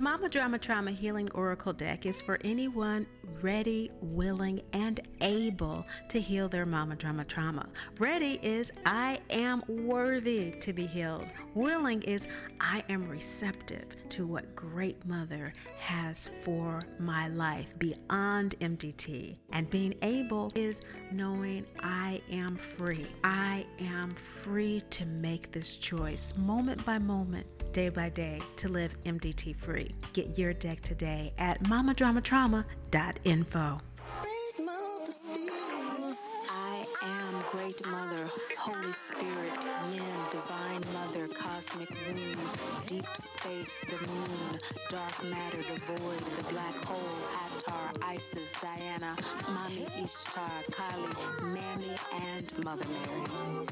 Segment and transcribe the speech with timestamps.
[0.00, 3.04] Mama Drama Trauma Healing Oracle deck is for anyone
[3.42, 7.66] ready, willing, and able to heal their mama drama trauma.
[7.98, 11.28] Ready is I am worthy to be healed.
[11.54, 12.28] Willing is
[12.60, 19.36] I am receptive to what great mother has for my life beyond MDT.
[19.52, 20.80] And being able is
[21.12, 23.06] knowing I am free.
[23.24, 28.96] I am free to make this choice moment by moment day by day to live
[29.04, 29.90] MDT free.
[30.12, 33.80] Get your deck today at mamadramatrauma.info.
[37.50, 42.38] Great Mother, Holy Spirit, Yin, Divine Mother, Cosmic Womb,
[42.86, 49.16] Deep Space, the Moon, Dark Matter, the Void, the Black Hole, Atar, Isis, Diana,
[49.46, 51.96] Mami Ishtar, Kali, Mammy,
[52.36, 53.66] and Mother Mary.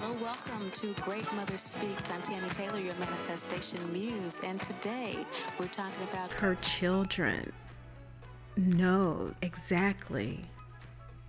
[0.00, 2.10] Well, welcome to Great Mother Speaks.
[2.10, 5.16] I'm Tammy Taylor, your manifestation muse, and today
[5.60, 7.52] we're talking about Her children
[8.56, 10.40] know exactly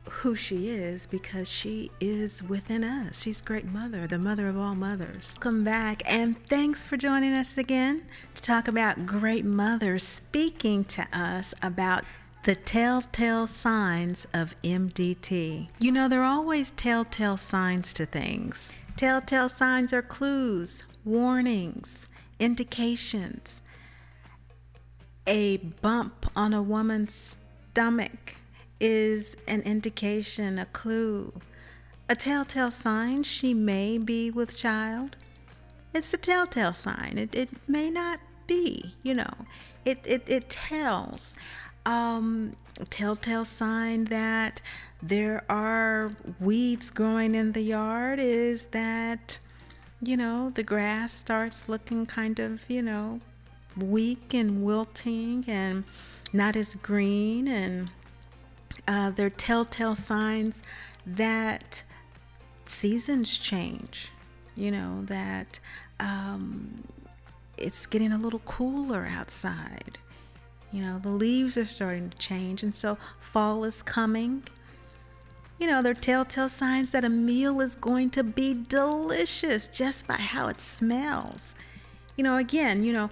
[0.10, 3.22] who she is because she is within us.
[3.22, 5.36] She's great mother, the mother of all mothers.
[5.40, 8.04] Come back and thanks for joining us again
[8.36, 12.04] to talk about great mothers speaking to us about
[12.44, 15.70] the telltale signs of MDT.
[15.80, 18.74] You know, there are always telltale signs to things.
[18.98, 22.08] Telltale signs are clues, warnings,
[22.40, 23.62] indications.
[25.26, 27.38] A bump on a woman's
[27.72, 28.36] stomach
[28.84, 31.32] is an indication, a clue,
[32.10, 35.16] a telltale sign she may be with child.
[35.96, 37.18] It's a telltale sign.
[37.18, 39.34] It, it may not be, you know,
[39.86, 41.38] it, it, it tells.
[41.86, 42.58] Um,
[42.90, 44.60] telltale sign that
[45.02, 49.40] there are weeds growing in the yard is that,
[50.02, 53.22] you know, the grass starts looking kind of, you know,
[53.78, 55.86] weak and wilting and
[56.34, 57.90] not as green and
[58.88, 60.64] uh, they're telltale signs
[61.06, 61.84] that
[62.66, 64.10] seasons change,
[64.56, 65.60] you know, that
[66.00, 66.84] um,
[67.58, 69.98] it's getting a little cooler outside.
[70.72, 74.44] You know, the leaves are starting to change, and so fall is coming.
[75.60, 80.16] You know, they're telltale signs that a meal is going to be delicious just by
[80.16, 81.54] how it smells.
[82.18, 83.10] You know, again, you know,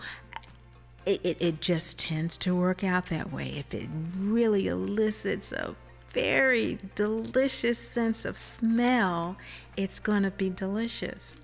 [1.06, 3.50] it, it, it just tends to work out that way.
[3.58, 5.76] If it really elicits a
[6.10, 9.38] very delicious sense of smell,
[9.78, 11.38] it's going to be delicious.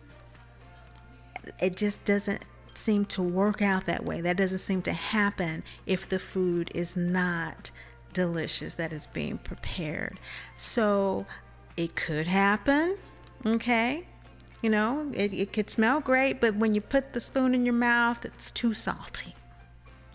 [1.62, 4.22] It just doesn't seem to work out that way.
[4.22, 7.72] That doesn't seem to happen if the food is not
[8.13, 10.19] delicious that is being prepared.
[10.56, 11.25] So
[11.78, 12.97] it could happen,
[13.45, 14.06] okay?
[14.62, 17.74] You know, it, it could smell great, but when you put the spoon in your
[17.75, 19.34] mouth, it's too salty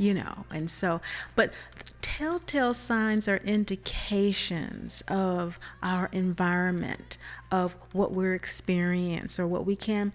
[0.02, 1.00] you know and so
[1.36, 1.54] but
[2.00, 7.16] telltale signs are indications of our environment
[7.50, 10.12] of what we're experiencing or what we can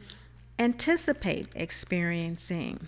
[0.59, 2.87] anticipate experiencing.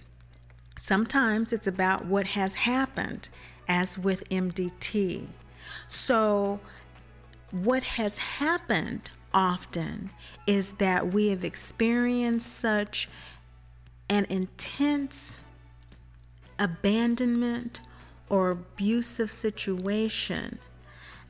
[0.77, 3.29] Sometimes it's about what has happened
[3.67, 5.27] as with mdt
[5.88, 6.59] so
[7.51, 10.09] what has happened often
[10.47, 13.07] is that we have experienced such
[14.09, 15.38] an intense
[16.59, 17.79] abandonment
[18.29, 20.59] or abusive situation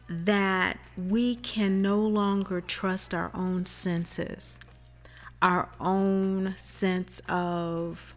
[0.09, 4.59] that we can no longer trust our own senses,
[5.41, 8.16] our own sense of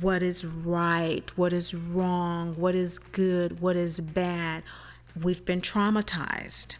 [0.00, 4.62] what is right, what is wrong, what is good, what is bad.
[5.20, 6.74] We've been traumatized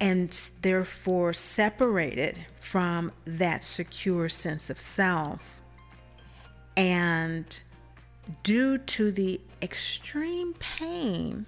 [0.00, 5.61] and therefore separated from that secure sense of self.
[6.76, 7.60] And
[8.42, 11.46] due to the extreme pain,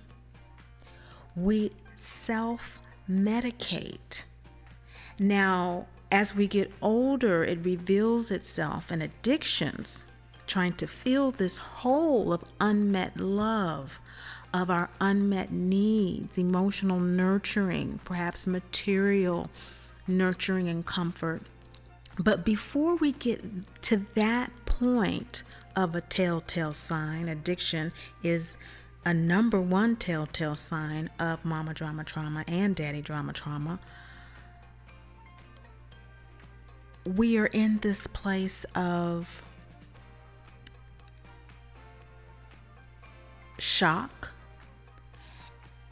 [1.37, 4.23] we self medicate.
[5.19, 10.05] Now, as we get older, it reveals itself in addictions,
[10.47, 13.99] trying to fill this hole of unmet love,
[14.53, 19.49] of our unmet needs, emotional nurturing, perhaps material
[20.07, 21.43] nurturing and comfort.
[22.19, 23.43] But before we get
[23.83, 25.45] to that point
[25.77, 27.93] of a telltale sign, addiction
[28.23, 28.57] is
[29.07, 33.79] a number one telltale sign of mama drama trauma and daddy drama trauma.
[37.07, 39.43] We are in this place of
[43.59, 44.33] shock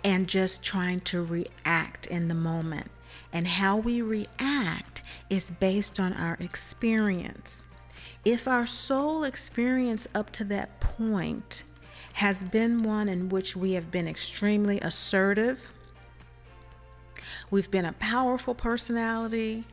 [0.02, 2.90] and just trying to react in the moment.
[3.32, 7.66] And how we react is based on our experience.
[8.24, 11.64] If our soul experience up to that point
[12.14, 15.68] has been one in which we have been extremely assertive,
[17.50, 19.64] we've been a powerful personality,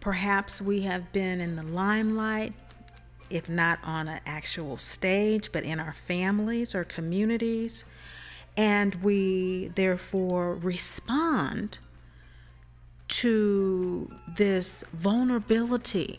[0.00, 2.54] perhaps we have been in the limelight,
[3.28, 7.84] if not on an actual stage, but in our families or communities,
[8.56, 11.76] and we therefore respond
[13.08, 16.18] to this vulnerability.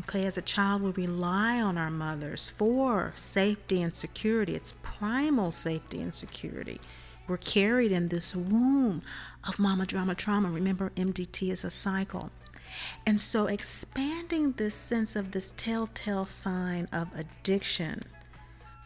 [0.00, 4.54] Okay, as a child, we rely on our mothers for safety and security.
[4.54, 6.80] It's primal safety and security.
[7.26, 9.00] We're carried in this womb
[9.48, 10.50] of mama drama trauma.
[10.50, 12.30] Remember, MDT is a cycle.
[13.06, 18.00] And so, expanding this sense of this telltale sign of addiction,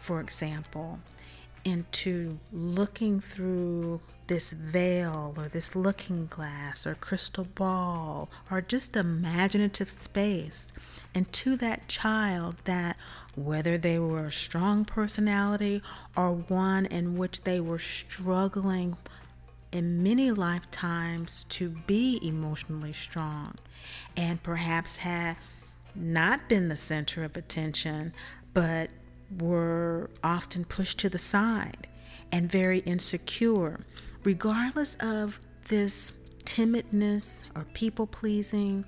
[0.01, 1.01] for example,
[1.65, 9.91] into looking through this veil or this looking glass or crystal ball or just imaginative
[9.91, 10.69] space
[11.15, 12.97] and to that child that
[13.35, 15.83] whether they were a strong personality
[16.17, 18.97] or one in which they were struggling
[19.73, 23.55] in many lifetimes to be emotionally strong
[24.17, 25.37] and perhaps had
[25.95, 28.13] not been the center of attention
[28.53, 28.91] but
[29.39, 31.87] were often pushed to the side
[32.33, 33.81] and very insecure,
[34.25, 36.13] regardless of this
[36.45, 38.85] timidness or people pleasing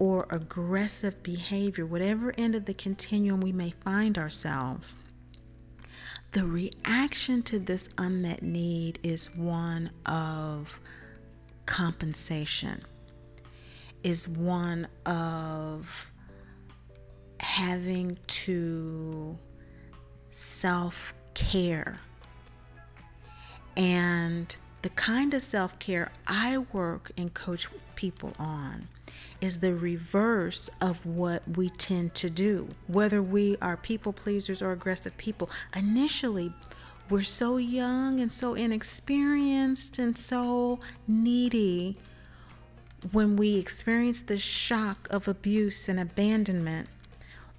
[0.00, 4.96] or aggressive behavior, whatever end of the continuum we may find ourselves.
[6.32, 10.80] The reaction to this unmet need is one of
[11.66, 12.80] compensation,
[14.02, 16.10] is one of
[17.40, 19.36] having to
[20.30, 21.96] self care.
[23.76, 28.88] And the kind of self care I work and coach people on
[29.40, 32.68] is the reverse of what we tend to do.
[32.86, 36.52] Whether we are people pleasers or aggressive people, initially
[37.08, 40.78] we're so young and so inexperienced and so
[41.08, 41.96] needy
[43.12, 46.88] when we experience the shock of abuse and abandonment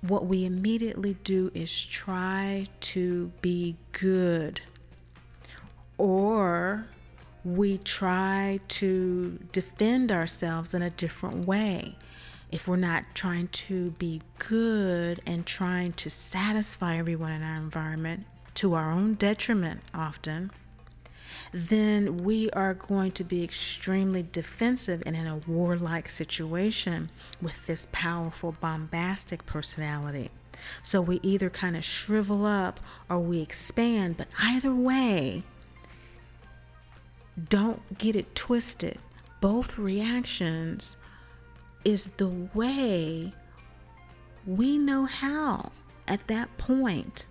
[0.02, 4.62] what we immediately do is try to be good
[5.98, 6.86] or
[7.44, 11.96] we try to defend ourselves in a different way.
[12.52, 18.26] If we're not trying to be good and trying to satisfy everyone in our environment
[18.56, 20.52] to our own detriment, often,
[21.54, 27.10] then we are going to be extremely defensive and in a warlike situation
[27.42, 30.30] with this powerful, bombastic personality.
[30.84, 32.80] So we either kind of shrivel up
[33.10, 35.44] or we expand, but either way,
[37.50, 38.98] don't get it twisted.
[39.40, 40.98] Both reactions
[41.84, 43.34] is the way
[44.46, 45.72] we know how
[46.08, 47.26] at that point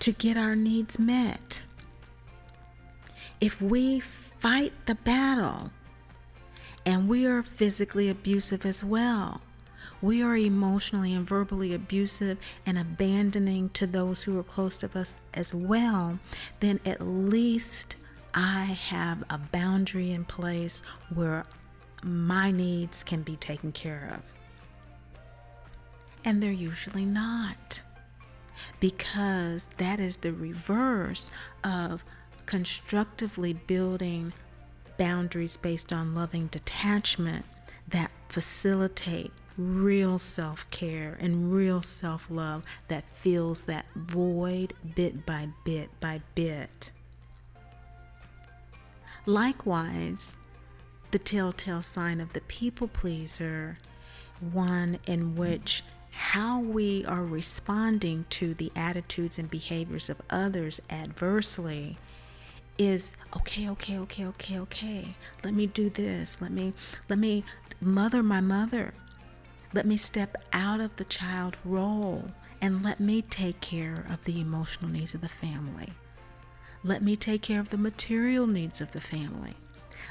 [0.00, 1.62] to get our needs met
[3.42, 5.72] if we fight the battle
[6.86, 9.40] and we are physically abusive as well,
[10.00, 15.16] we are emotionally and verbally abusive and abandoning to those who are close to us
[15.34, 16.20] as well,
[16.60, 17.96] then at least
[18.34, 20.82] I have a boundary in place
[21.14, 21.44] where
[22.04, 24.34] my needs can be taken care of.
[26.24, 27.82] And they're usually not.
[28.80, 31.30] Because that is the reverse
[31.64, 32.04] of
[32.46, 34.32] constructively building
[34.98, 37.44] boundaries based on loving detachment
[37.88, 45.48] that facilitate real self care and real self love that fills that void bit by
[45.64, 46.90] bit by bit.
[49.26, 50.36] Likewise,
[51.12, 53.78] the telltale sign of the people pleaser,
[54.40, 61.96] one in which how we are responding to the attitudes and behaviors of others adversely
[62.78, 65.14] is okay okay okay okay okay
[65.44, 66.72] let me do this let me
[67.08, 67.44] let me
[67.80, 68.92] mother my mother
[69.72, 74.40] let me step out of the child role and let me take care of the
[74.40, 75.90] emotional needs of the family
[76.84, 79.54] let me take care of the material needs of the family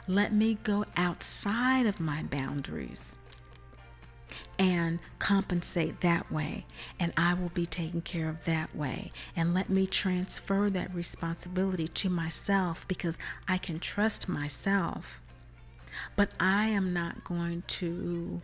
[0.07, 3.17] let me go outside of my boundaries
[4.57, 6.65] and compensate that way.
[6.99, 9.11] And I will be taken care of that way.
[9.35, 15.21] And let me transfer that responsibility to myself because I can trust myself.
[16.15, 18.41] But I am not going to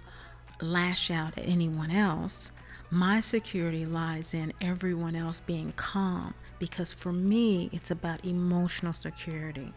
[0.62, 2.51] lash out at anyone else.
[2.89, 9.73] My security lies in everyone else being calm because for me, it's about emotional security.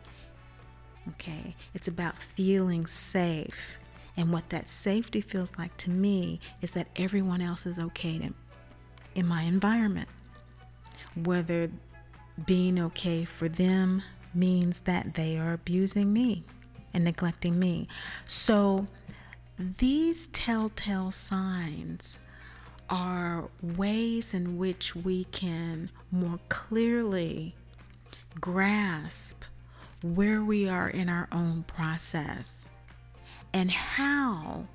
[1.08, 3.78] Okay, it's about feeling safe
[4.16, 8.34] and what that safety feels like to me is that everyone else is okay to
[9.14, 10.08] in my environment.
[11.25, 11.70] Whether
[12.46, 14.02] being okay for them
[14.34, 16.44] means that they are abusing me
[16.92, 17.88] and neglecting me.
[18.26, 18.87] So
[19.58, 22.18] these telltale signs
[22.90, 27.54] are ways in which we can more clearly
[28.40, 29.44] grasp
[30.02, 32.66] where we are in our own process
[33.52, 34.66] and how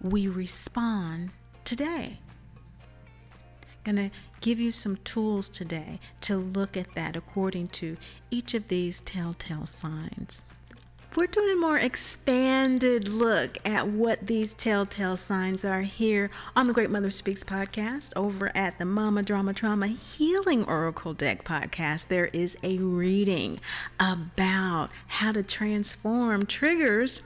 [0.00, 1.30] we respond
[1.64, 2.18] today.
[3.86, 4.10] I'm Gonna
[4.40, 7.96] give you some tools today to look at that according to
[8.30, 10.44] each of these telltale signs.
[11.18, 16.72] We're doing a more expanded look at what these telltale signs are here on the
[16.72, 22.06] Great Mother Speaks podcast over at the Mama Drama Trauma Healing Oracle Deck podcast.
[22.06, 23.58] There is a reading
[23.98, 27.20] about how to transform triggers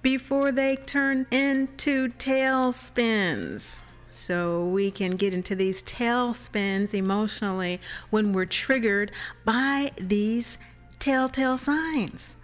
[0.00, 3.82] before they turn into tailspins.
[4.08, 9.12] So we can get into these tailspins emotionally when we're triggered
[9.44, 10.56] by these
[10.98, 12.38] telltale signs.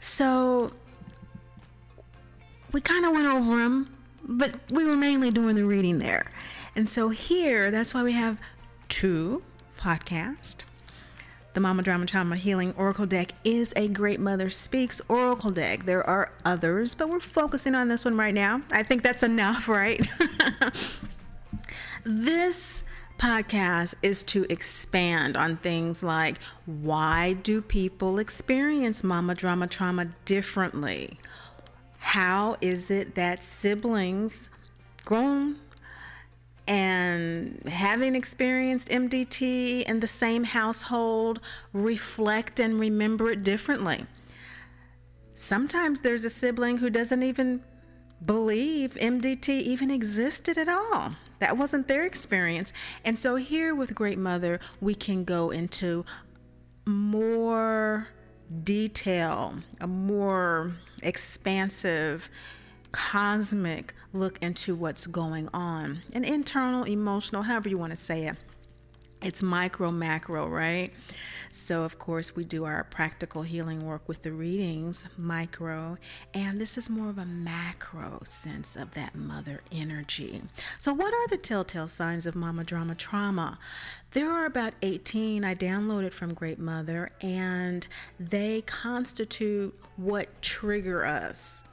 [0.00, 0.70] So
[2.72, 3.88] we kind of went over them,
[4.24, 6.28] but we were mainly doing the reading there.
[6.76, 8.40] And so here, that's why we have
[8.88, 9.42] two
[9.78, 10.56] podcasts.
[11.54, 15.84] The Mama Drama Trauma Healing Oracle deck is a Great Mother Speaks Oracle deck.
[15.84, 18.62] There are others, but we're focusing on this one right now.
[18.70, 20.00] I think that's enough, right?
[22.04, 22.84] this
[23.18, 31.18] podcast is to expand on things like why do people experience mama drama trauma differently?
[31.98, 34.48] How is it that siblings
[35.04, 35.56] grown
[36.68, 41.40] and having experienced MDT in the same household
[41.72, 44.06] reflect and remember it differently?
[45.32, 47.62] Sometimes there's a sibling who doesn't even
[48.24, 51.12] believe MDT even existed at all.
[51.38, 52.72] That wasn't their experience.
[53.04, 56.04] And so here with Great Mother, we can go into
[56.86, 58.06] more
[58.64, 60.72] detail, a more
[61.02, 62.28] expansive,
[62.90, 65.98] cosmic look into what's going on.
[66.14, 68.44] An internal, emotional, however you want to say it.
[69.20, 70.90] It's micro, macro, right?
[71.50, 75.96] So, of course, we do our practical healing work with the readings, micro,
[76.34, 80.40] and this is more of a macro sense of that mother energy.
[80.78, 83.58] So, what are the telltale signs of mama drama trauma?
[84.12, 87.88] There are about 18 I downloaded from Great Mother, and
[88.20, 91.64] they constitute what trigger us.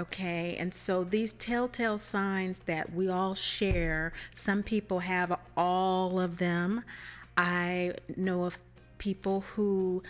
[0.00, 6.38] Okay, and so these telltale signs that we all share, some people have all of
[6.38, 6.82] them.
[7.36, 8.58] I know of
[8.96, 10.02] people who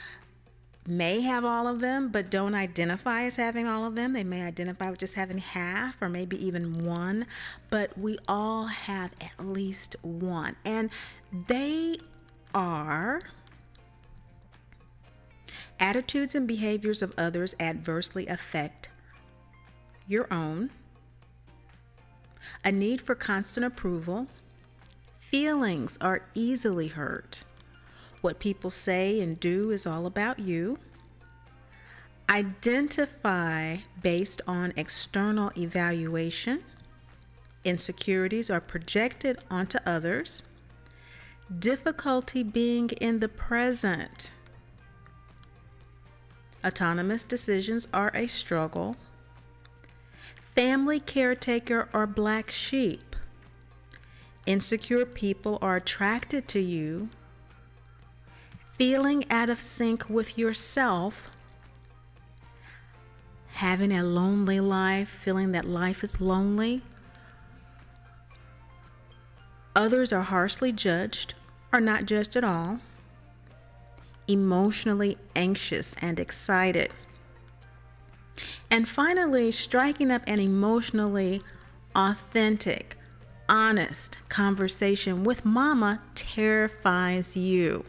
[0.88, 4.12] may have all of them but don't identify as having all of them.
[4.12, 7.26] They may identify with just having half or maybe even one,
[7.70, 10.54] but we all have at least one.
[10.64, 10.90] And
[11.48, 11.96] they
[12.54, 13.20] are
[15.80, 18.88] attitudes and behaviors of others adversely affect
[20.12, 20.70] your own,
[22.64, 24.28] a need for constant approval,
[25.18, 27.42] feelings are easily hurt
[28.22, 30.78] what people say and do is all about you.
[32.30, 36.62] Identify based on external evaluation.
[37.64, 40.44] Insecurities are projected onto others.
[41.58, 44.30] Difficulty being in the present.
[46.64, 48.96] Autonomous decisions are a struggle.
[50.54, 53.16] Family caretaker or black sheep.
[54.46, 57.08] Insecure people are attracted to you
[58.82, 61.30] feeling out of sync with yourself,
[63.52, 66.82] having a lonely life, feeling that life is lonely.
[69.76, 71.34] Others are harshly judged
[71.72, 72.78] or not judged at all.
[74.26, 76.92] Emotionally anxious and excited.
[78.70, 81.42] And finally, striking up an emotionally
[81.94, 82.96] authentic,
[83.48, 87.84] honest conversation with mama terrifies you.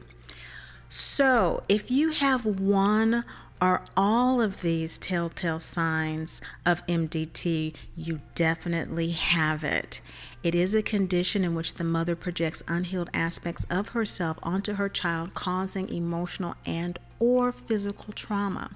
[0.90, 3.24] So, if you have one
[3.64, 10.02] or all of these telltale signs of MDT, you definitely have it.
[10.44, 14.90] It is a condition in which the mother projects unhealed aspects of herself onto her
[14.90, 18.70] child, causing emotional and or physical trauma.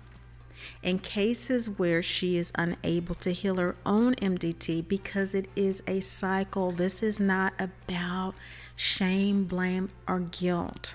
[0.84, 6.00] In cases where she is unable to heal her own MDT because it is a
[6.00, 8.36] cycle, this is not about
[8.76, 10.94] shame, blame, or guilt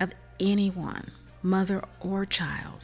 [0.00, 1.12] of anyone,
[1.42, 2.80] mother or child.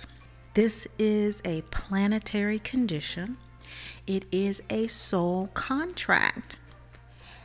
[0.54, 3.36] This is a planetary condition.
[4.06, 6.58] It is a soul contract.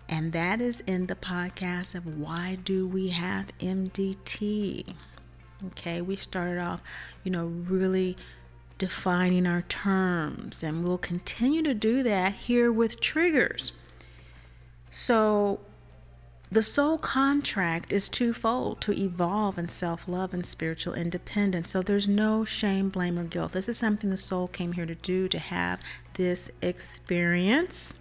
[0.08, 4.94] And that is in the podcast of Why Do We Have MDT?
[5.68, 6.84] Okay, we started off,
[7.24, 8.16] you know, really
[8.84, 13.72] defining our terms, and we'll continue to do that here with triggers.
[14.90, 15.62] So,
[16.52, 21.70] the soul contract is twofold to evolve in self love and spiritual independence.
[21.70, 23.54] So there's no shame, blame, or guilt.
[23.54, 25.80] This is something the soul came here to do, to have
[26.16, 27.94] this experience,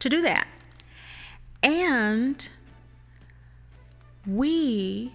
[0.00, 0.48] to do that.
[1.62, 2.48] And
[4.26, 5.12] we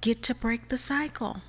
[0.00, 1.42] get to break the cycle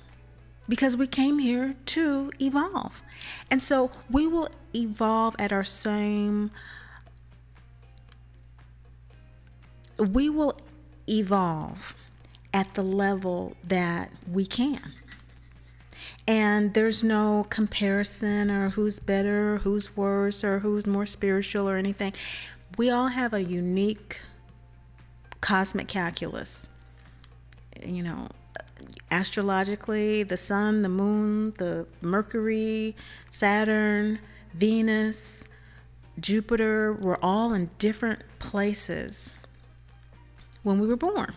[0.72, 3.02] because we came here to evolve.
[3.50, 6.50] And so we will evolve at our same
[9.98, 10.56] we will
[11.06, 11.94] evolve
[12.54, 14.94] at the level that we can.
[16.26, 22.14] And there's no comparison or who's better, who's worse, or who's more spiritual or anything.
[22.78, 24.22] We all have a unique
[25.42, 26.66] cosmic calculus.
[27.84, 28.28] You know,
[29.12, 32.96] astrologically, the sun, the moon, the Mercury,
[33.30, 34.18] Saturn,
[34.54, 35.44] Venus,
[36.18, 39.32] Jupiter, we're all in different places
[40.62, 41.34] when we were born.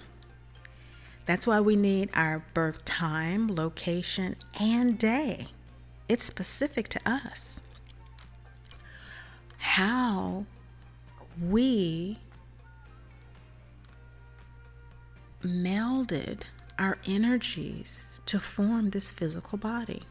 [1.25, 5.47] That's why we need our birth time, location, and day.
[6.07, 7.59] It's specific to us.
[9.57, 10.45] How
[11.41, 12.19] we
[15.41, 16.43] melded
[16.77, 20.01] our energies to form this physical body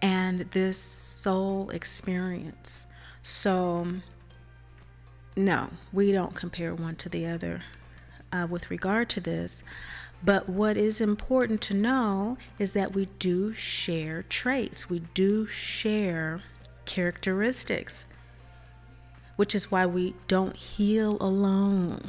[0.00, 2.86] and this soul experience.
[3.22, 3.86] So,
[5.36, 7.60] no, we don't compare one to the other
[8.32, 9.62] uh, with regard to this.
[10.24, 16.40] But what is important to know is that we do share traits, we do share
[16.84, 18.06] characteristics,
[19.36, 22.00] which is why we don't heal alone.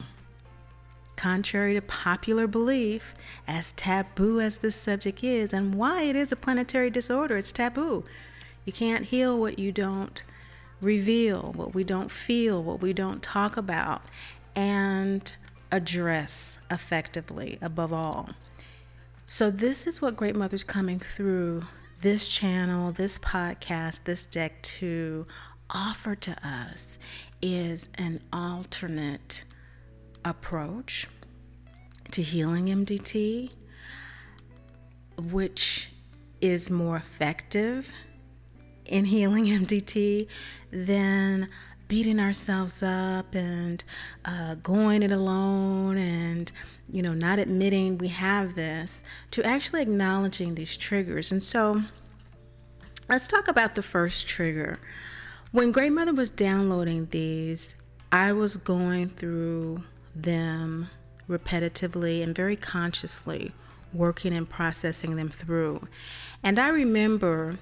[1.24, 3.16] Contrary to popular belief,
[3.48, 8.04] as taboo as this subject is, and why it is a planetary disorder, it's taboo.
[8.66, 10.22] You can't heal what you don't
[10.82, 14.02] reveal, what we don't feel, what we don't talk about,
[14.54, 15.34] and
[15.72, 18.28] address effectively above all.
[19.26, 21.62] So, this is what Great Mother's coming through
[22.02, 25.26] this channel, this podcast, this deck to
[25.70, 27.00] offer to us
[27.42, 29.46] is an alternate
[30.26, 31.08] approach
[32.12, 33.52] to healing MDT,
[35.32, 35.90] which
[36.42, 37.90] is more effective
[38.86, 40.28] in healing MDT
[40.72, 41.48] than
[41.88, 43.84] beating ourselves up and
[44.26, 46.52] uh, going it alone and
[46.90, 51.32] you know not admitting we have this to actually acknowledging these triggers.
[51.32, 51.80] And so
[53.10, 54.78] let's talk about the first trigger.
[55.52, 57.76] When Great Mother was downloading these
[58.14, 59.82] i was going through
[60.16, 60.88] them
[61.30, 63.52] repetitively and very consciously
[63.94, 65.88] working and processing them through.
[66.44, 67.58] And i remember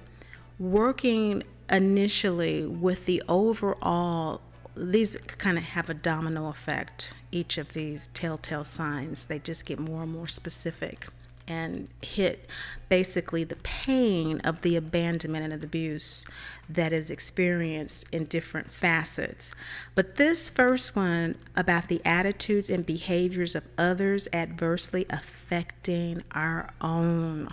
[0.58, 4.40] working initially with the overall
[4.74, 9.26] these kind of have a domino effect each of these telltale signs.
[9.26, 11.08] They just get more and more specific
[11.48, 12.48] and hit
[12.88, 16.24] basically the pain of the abandonment and of abuse
[16.68, 19.52] that is experienced in different facets.
[19.94, 27.48] But this first one about the attitudes and behaviors of others adversely affecting our own.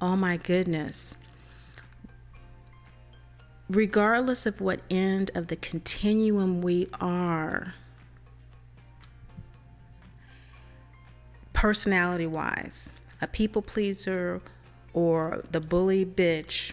[0.00, 1.16] Oh my goodness
[3.72, 7.72] regardless of what end of the continuum we are,
[11.52, 12.90] personality wise,
[13.22, 14.42] a people pleaser
[14.92, 16.72] or the bully bitch,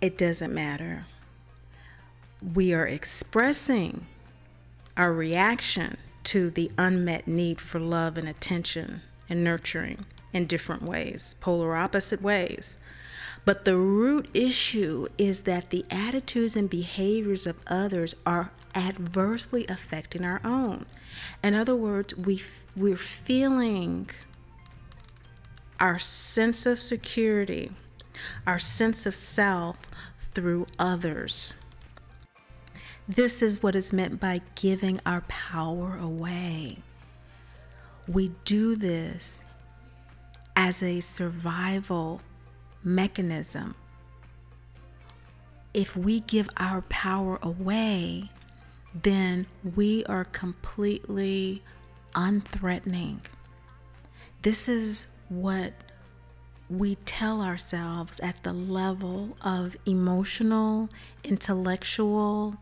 [0.00, 1.06] it doesn't matter.
[2.54, 4.06] We are expressing
[4.96, 11.34] our reaction to the unmet need for love and attention and nurturing in different ways,
[11.40, 12.76] polar opposite ways.
[13.44, 20.24] But the root issue is that the attitudes and behaviors of others are adversely affecting
[20.24, 20.86] our own.
[21.42, 22.36] In other words, we
[22.76, 24.08] we're feeling
[25.78, 27.70] our sense of security,
[28.46, 31.52] our sense of self through others.
[33.08, 36.78] This is what is meant by giving our power away.
[38.08, 39.42] We do this
[40.56, 42.20] as a survival
[42.82, 43.74] mechanism.
[45.74, 48.30] If we give our power away,
[48.94, 51.62] then we are completely
[52.14, 53.20] unthreatening.
[54.42, 55.72] This is what
[56.68, 60.88] we tell ourselves at the level of emotional,
[61.22, 62.56] intellectual,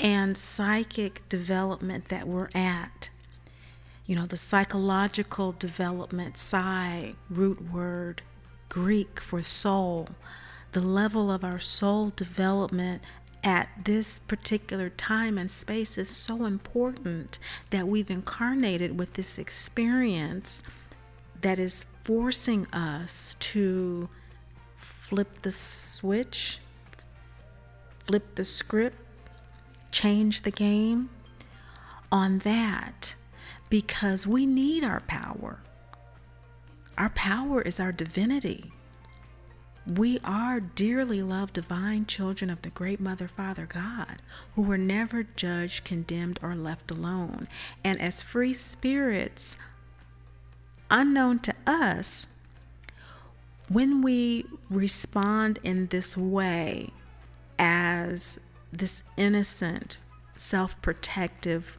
[0.00, 3.08] and psychic development that we're at.
[4.06, 8.22] You know, the psychological development, psi, root word,
[8.68, 10.08] Greek for soul,
[10.72, 13.02] the level of our soul development
[13.44, 17.38] at this particular time and space is so important
[17.70, 20.62] that we've incarnated with this experience
[21.40, 24.08] that is forcing us to
[24.76, 26.58] flip the switch,
[28.04, 28.96] flip the script,
[29.90, 31.10] change the game
[32.10, 33.14] on that
[33.68, 35.60] because we need our power.
[36.96, 38.72] Our power is our divinity.
[39.86, 44.18] We are dearly loved divine children of the great Mother Father God,
[44.54, 47.48] who were never judged, condemned, or left alone.
[47.82, 49.56] And as free spirits,
[50.88, 52.28] unknown to us,
[53.68, 56.90] when we respond in this way
[57.58, 58.38] as
[58.72, 59.96] this innocent,
[60.34, 61.76] self protective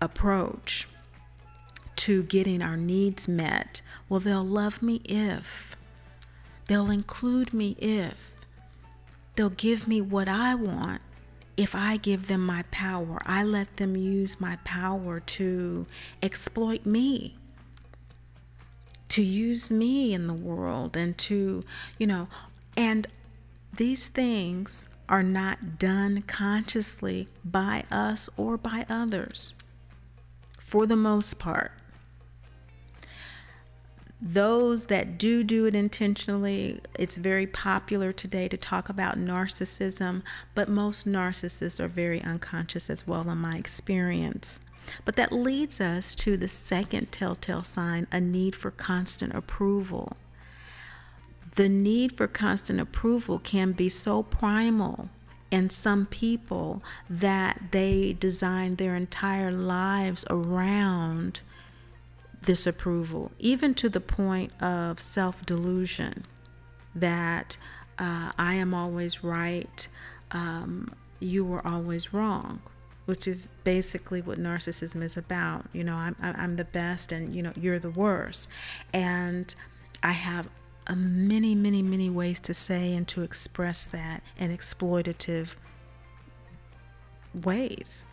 [0.00, 0.86] approach
[1.96, 5.76] to getting our needs met, well, they'll love me if,
[6.66, 8.32] they'll include me if,
[9.34, 11.02] they'll give me what I want
[11.56, 13.18] if I give them my power.
[13.24, 15.86] I let them use my power to
[16.22, 17.36] exploit me
[19.16, 21.62] to use me in the world and to,
[21.98, 22.28] you know,
[22.76, 23.06] and
[23.74, 29.54] these things are not done consciously by us or by others
[30.58, 31.72] for the most part.
[34.20, 40.22] Those that do do it intentionally, it's very popular today to talk about narcissism,
[40.54, 44.58] but most narcissists are very unconscious as well, in my experience.
[45.04, 50.16] But that leads us to the second telltale sign a need for constant approval.
[51.56, 55.10] The need for constant approval can be so primal
[55.50, 61.40] in some people that they design their entire lives around
[62.46, 66.24] this approval, even to the point of self delusion
[66.94, 67.56] that
[67.98, 69.86] uh, I am always right,
[70.32, 72.60] um, you were always wrong
[73.06, 75.64] which is basically what narcissism is about.
[75.72, 78.48] You know, I'm, I'm the best and, you know, you're the worst.
[78.92, 79.52] And
[80.02, 80.48] I have
[80.88, 85.54] a many, many, many ways to say and to express that in exploitative
[87.42, 88.04] ways,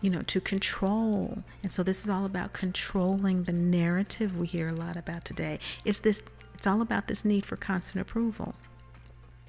[0.00, 1.42] you know, to control.
[1.62, 5.58] And so this is all about controlling the narrative we hear a lot about today.
[5.84, 6.22] It's this,
[6.54, 8.54] it's all about this need for constant approval.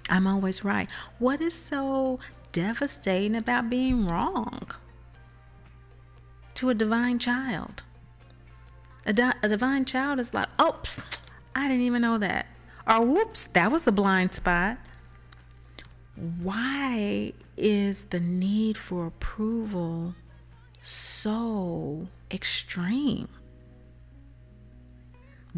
[0.09, 0.89] I'm always right.
[1.19, 2.19] What is so
[2.51, 4.67] devastating about being wrong?
[6.59, 7.83] to a divine child.
[9.05, 11.01] A, di- a divine child is like, oops,
[11.55, 12.47] I didn't even know that.
[12.85, 14.77] Or whoops, that was a blind spot.
[16.17, 20.15] Why is the need for approval
[20.81, 23.27] so extreme?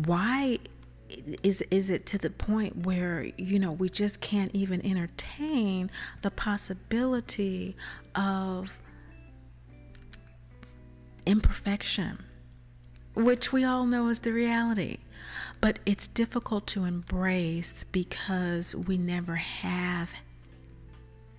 [0.06, 0.60] Why
[1.44, 6.32] is is it to the point where you know we just can't even entertain the
[6.32, 7.76] possibility
[8.16, 8.74] of
[11.26, 12.18] imperfection,
[13.14, 14.98] which we all know is the reality.
[15.60, 20.14] But it's difficult to embrace because we never have,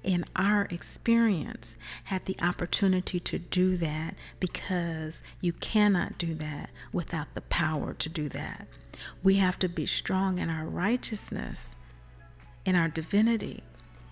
[0.04, 7.34] in our experience, had the opportunity to do that because you cannot do that without
[7.34, 8.66] the power to do that.
[9.22, 11.76] We have to be strong in our righteousness,
[12.64, 13.62] in our divinity,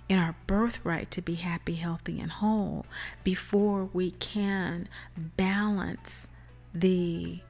[0.09, 2.87] in our birthright to be happy, healthy, and whole
[3.23, 6.27] before we can balance
[6.75, 7.41] the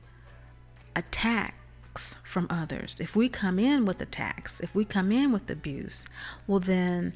[0.94, 3.00] attacks from others.
[3.00, 6.06] If we come in with attacks, if we come in with abuse,
[6.46, 7.14] well, then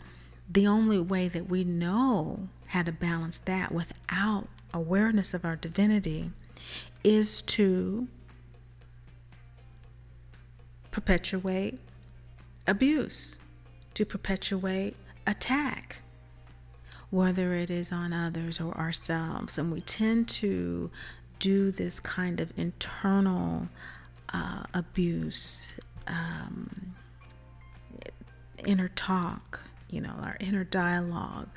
[0.51, 6.31] the only way that we know how to balance that without awareness of our divinity
[7.03, 8.09] is to
[10.91, 11.79] perpetuate
[12.67, 13.39] abuse,
[13.95, 16.01] to perpetuate attack,
[17.11, 19.59] whether it is on others or ourselves.
[19.59, 20.91] And we tend to
[21.39, 23.69] do this kind of internal
[24.33, 25.73] uh, abuse,
[26.07, 26.95] um,
[28.65, 29.61] inner talk,
[29.95, 31.49] you know, our inner dialogue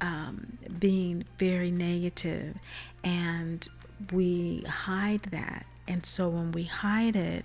[0.00, 2.56] um, being very negative,
[3.02, 3.66] and
[4.12, 5.64] we hide that.
[5.88, 7.44] And so when we hide it,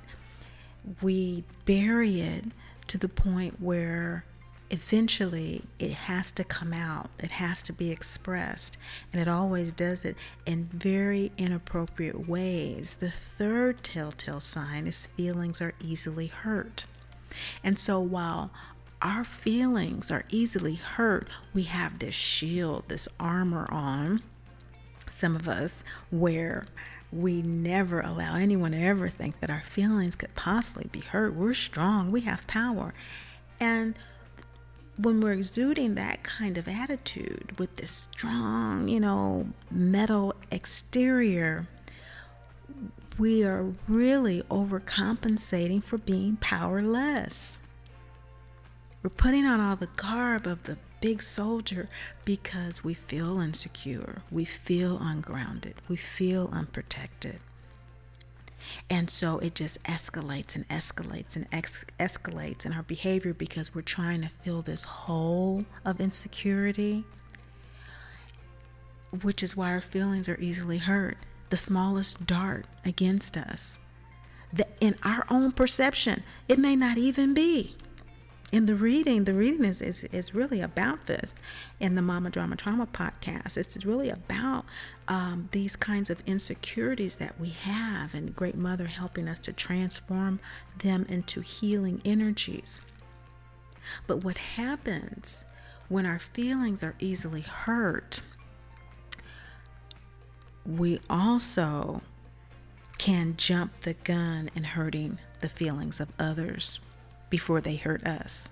[1.02, 2.46] we bury it
[2.88, 4.26] to the point where
[4.72, 8.78] eventually it has to come out, it has to be expressed,
[9.12, 12.98] and it always does it in very inappropriate ways.
[13.00, 16.86] The third telltale sign is feelings are easily hurt.
[17.64, 18.52] And so while
[19.02, 24.22] our feelings are easily hurt, we have this shield, this armor on,
[25.10, 26.64] some of us, where
[27.12, 31.34] we never allow anyone to ever think that our feelings could possibly be hurt.
[31.34, 32.94] We're strong, we have power.
[33.60, 33.98] And
[34.98, 41.66] when we're exuding that kind of attitude with this strong, you know, metal exterior,
[43.18, 47.60] we are really overcompensating for being powerless.
[49.06, 51.88] We're putting on all the garb of the big soldier
[52.26, 57.38] because we feel insecure, we feel ungrounded, we feel unprotected.
[58.90, 63.84] And so it just escalates and escalates and ex- escalates in our behavior because we're
[63.84, 67.04] trying to fill this hole of insecurity,
[69.22, 71.18] which is why our feelings are easily hurt.
[71.52, 73.78] The smallest dart against us,
[74.52, 77.76] the, in our own perception, it may not even be
[78.56, 81.36] in the reading, the reading is, is, is really about this
[81.78, 83.58] in the Mama Drama Trauma podcast.
[83.58, 84.64] It's really about
[85.10, 90.40] um, these kinds of insecurities that we have, and Great Mother helping us to transform
[90.82, 92.80] them into healing energies.
[94.08, 95.44] But what happens
[95.90, 98.22] when our feelings are easily hurt,
[100.66, 102.04] we also
[103.00, 106.80] can jump the gun in hurting the feelings of others
[107.30, 108.50] before they hurt us.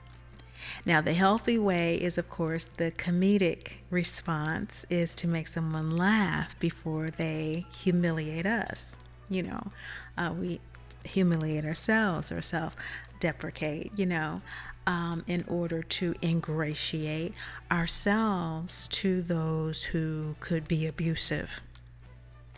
[0.86, 6.58] Now, the healthy way is, of course, the comedic response is to make someone laugh
[6.60, 8.96] before they humiliate us.
[9.30, 9.72] You know,
[10.18, 10.60] uh, we
[11.04, 12.76] humiliate ourselves or self
[13.20, 14.42] deprecate, you know,
[14.86, 17.34] um, in order to ingratiate
[17.72, 21.62] ourselves to those who could be abusive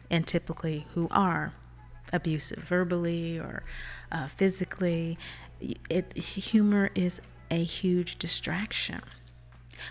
[0.10, 1.54] and typically who are
[2.14, 3.64] abusive verbally or
[4.12, 5.18] uh, physically
[5.60, 9.02] it, humor is a huge distraction.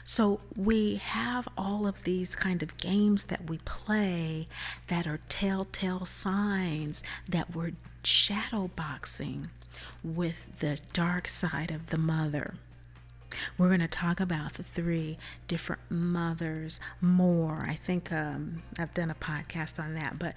[0.05, 4.49] So we have all of these kind of games that we play
[4.89, 7.73] that are telltale signs that we're
[8.03, 9.49] shadow boxing
[10.03, 12.55] with the dark side of the mother.
[13.59, 15.17] We're going to talk about the three
[15.49, 17.65] different mothers more.
[17.67, 20.35] I think um, I've done a podcast on that, but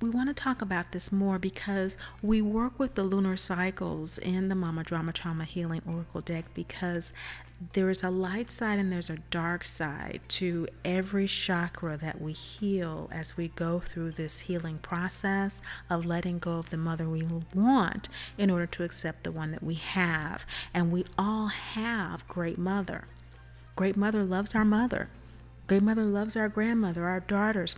[0.00, 4.48] we want to talk about this more because we work with the lunar cycles in
[4.48, 7.12] the Mama Drama Trauma Healing Oracle deck because
[7.72, 12.32] there is a light side and there's a dark side to every chakra that we
[12.32, 17.24] heal as we go through this healing process of letting go of the mother we
[17.54, 20.44] want in order to accept the one that we have.
[20.74, 23.04] And we all have great mother.
[23.74, 25.08] Great mother loves our mother.
[25.66, 27.74] Great mother loves our grandmother, our daughters.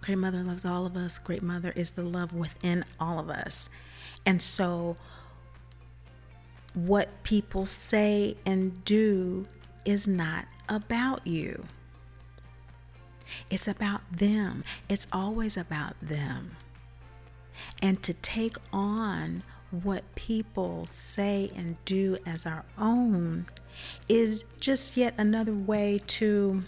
[0.00, 1.18] Great mother loves all of us.
[1.18, 3.68] Great mother is the love within all of us.
[4.26, 4.96] And so
[6.74, 9.46] what people say and do
[9.84, 11.64] is not about you.
[13.50, 14.64] It's about them.
[14.88, 16.56] It's always about them.
[17.80, 23.46] And to take on what people say and do as our own
[24.08, 26.62] is just yet another way to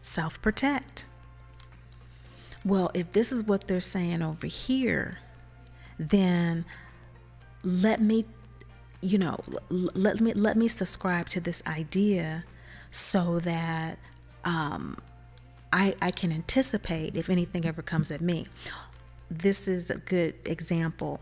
[0.00, 1.04] self protect.
[2.64, 5.18] Well, if this is what they're saying over here,
[5.98, 6.64] then
[7.62, 8.24] let me
[9.02, 9.38] you know
[9.70, 12.44] let me let me subscribe to this idea
[12.90, 13.98] so that
[14.44, 14.96] um,
[15.72, 18.46] I, I can anticipate if anything ever comes at me.
[19.30, 21.20] This is a good example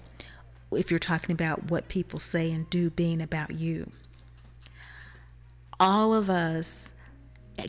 [0.72, 3.90] if you're talking about what people say and do being about you.
[5.79, 6.92] All of us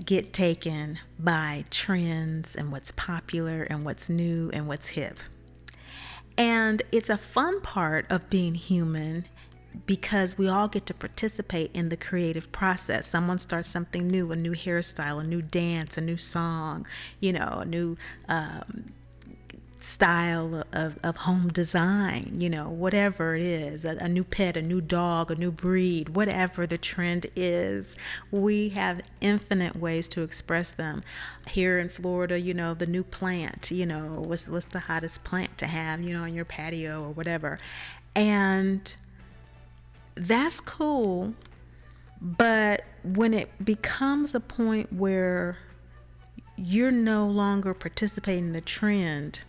[0.05, 5.19] get taken by trends and what's popular and what's new and what's hip
[6.37, 9.25] and it's a fun part of being human
[9.85, 13.07] because we all get to participate in the creative process.
[13.07, 16.87] Someone starts something new, a new hairstyle, a new dance, a new song,
[17.19, 18.93] you know, a new um,
[19.79, 24.61] style of, of home design, you know, whatever it is, a, a, new pet, a
[24.61, 27.95] new dog, a new breed, whatever the trend is,
[28.29, 31.01] we have infinite ways to express them.
[31.49, 35.57] Here in Florida, you know, the new plant, you know, what's, what's the hottest plant
[35.59, 37.57] to have, you know, on your patio or whatever.
[38.15, 38.93] And
[40.15, 41.33] that's cool,
[42.21, 45.55] but when it becomes a point where
[46.57, 49.39] you're no longer participating in the trend,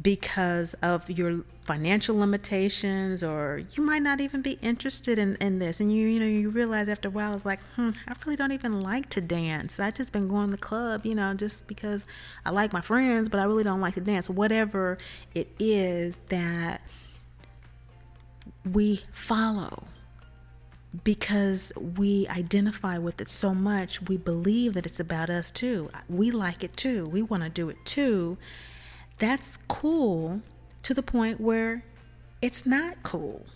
[0.00, 5.80] because of your financial limitations or you might not even be interested in, in this
[5.80, 8.52] and you you know you realize after a while it's like hmm i really don't
[8.52, 12.04] even like to dance i just been going to the club you know just because
[12.44, 14.98] i like my friends but i really don't like to dance whatever
[15.34, 16.80] it is that
[18.72, 19.84] we follow
[21.04, 25.90] because we identify with it so much, we believe that it's about us too.
[26.08, 27.06] We like it too.
[27.06, 28.36] We want to do it too.
[29.18, 30.42] That's cool
[30.82, 31.84] to the point where
[32.40, 33.46] it's not cool.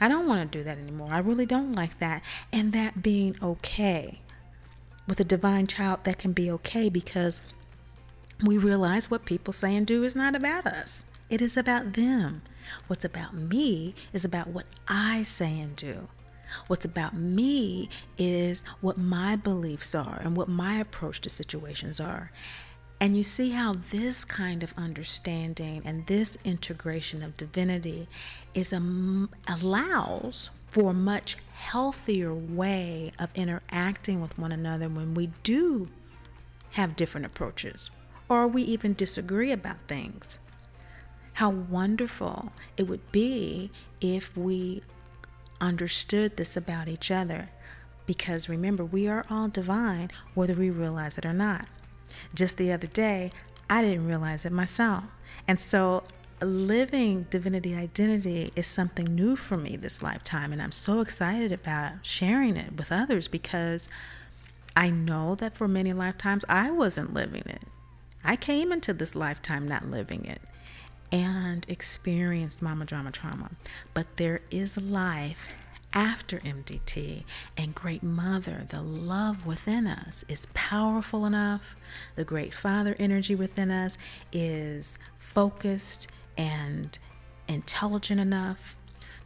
[0.00, 1.08] I don't want to do that anymore.
[1.10, 2.22] I really don't like that.
[2.52, 4.20] And that being okay.
[5.06, 7.42] With a divine child, that can be okay because
[8.44, 12.42] we realize what people say and do is not about us, it is about them.
[12.86, 16.08] What's about me is about what I say and do.
[16.66, 22.32] What's about me is what my beliefs are and what my approach to situations are.
[23.00, 28.06] And you see how this kind of understanding and this integration of divinity
[28.52, 35.30] is a, allows for a much healthier way of interacting with one another when we
[35.42, 35.88] do
[36.72, 37.90] have different approaches
[38.28, 40.38] or we even disagree about things.
[41.32, 43.70] How wonderful it would be
[44.02, 44.82] if we
[45.58, 47.48] understood this about each other.
[48.04, 51.66] Because remember, we are all divine, whether we realize it or not.
[52.34, 53.30] Just the other day,
[53.68, 55.04] I didn't realize it myself.
[55.46, 56.02] And so,
[56.42, 60.52] living divinity identity is something new for me this lifetime.
[60.52, 63.88] And I'm so excited about sharing it with others because
[64.76, 67.62] I know that for many lifetimes I wasn't living it.
[68.24, 70.40] I came into this lifetime not living it
[71.12, 73.50] and experienced mama drama trauma.
[73.94, 75.56] But there is life
[75.92, 77.24] after MDT
[77.56, 81.74] and Great Mother, the love within us is powerful enough.
[82.14, 83.98] The Great Father energy within us
[84.32, 86.98] is focused and
[87.48, 88.76] intelligent enough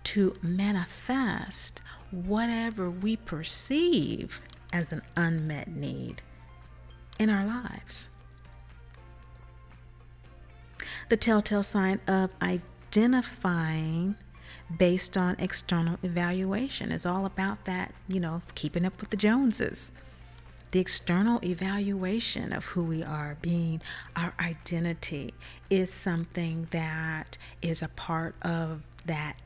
[0.04, 4.40] to manifest whatever we perceive
[4.72, 6.22] as an unmet need
[7.18, 8.08] in our lives.
[11.08, 14.16] The telltale sign of identifying
[14.78, 19.92] based on external evaluation It's all about that, you know, keeping up with the Joneses.
[20.70, 23.80] The external evaluation of who we are, being
[24.16, 25.32] our identity,
[25.70, 29.36] is something that is a part of that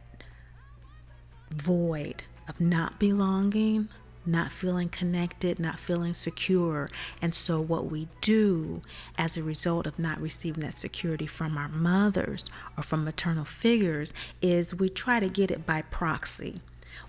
[1.51, 3.89] void of not belonging,
[4.29, 6.89] not feeling connected, not feeling secure.
[7.21, 8.83] And so, what we do
[9.17, 14.13] as a result of not receiving that security from our mothers or from maternal figures
[14.41, 16.61] is we try to get it by proxy.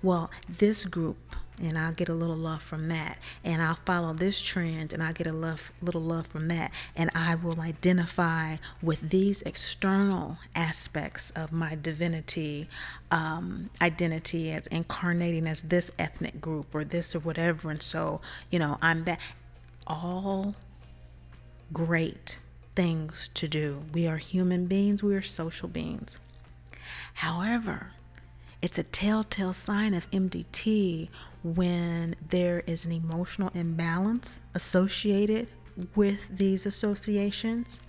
[0.02, 1.18] Well, this group
[1.62, 3.18] and I'll get a little love from that.
[3.44, 6.72] And I'll follow this trend and I'll get a love, little love from that.
[6.96, 12.68] And I will identify with these external aspects of my divinity
[13.12, 17.70] um, identity as incarnating as this ethnic group or this or whatever.
[17.70, 19.20] And so, you know, I'm that.
[19.88, 20.54] All
[21.74, 22.38] great
[22.76, 23.82] things to do.
[23.94, 26.20] We are human beings, we are social beings.
[27.16, 27.92] However,
[28.62, 31.10] it's a telltale sign of MDT
[31.44, 35.48] when there is an emotional imbalance associated
[35.96, 37.80] with these associations.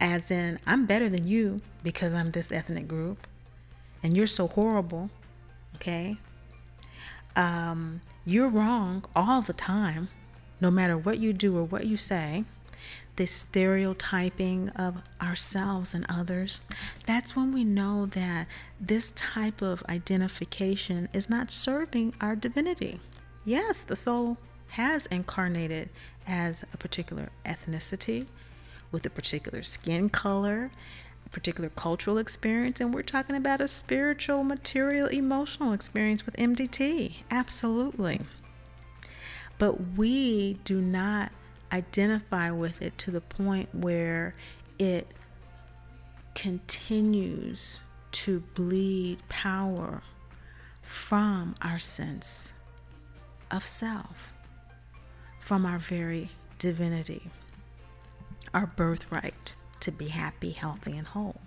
[0.00, 3.26] As in, I'm better than you because I'm this ethnic group,
[4.02, 5.10] and you're so horrible,
[5.76, 6.16] okay?
[7.34, 10.08] Um, you're wrong all the time,
[10.60, 12.44] no matter what you do or what you say
[13.16, 16.60] the stereotyping of ourselves and others,
[17.06, 18.46] that's when we know that
[18.80, 23.00] this type of identification is not serving our divinity.
[23.44, 25.90] Yes, the soul has incarnated
[26.26, 28.26] as a particular ethnicity
[28.90, 30.70] with a particular skin color,
[31.26, 37.16] a particular cultural experience, and we're talking about a spiritual, material, emotional experience with MDT.
[37.30, 38.20] Absolutely.
[39.58, 41.32] But we do not
[41.72, 44.34] identify with it to the point where
[44.78, 45.06] it
[46.34, 47.80] continues
[48.10, 50.02] to bleed power
[50.82, 52.52] from our sense
[53.50, 54.32] of self,
[55.40, 57.22] from our very divinity,
[58.52, 61.40] our birthright to be happy, healthy, and whole.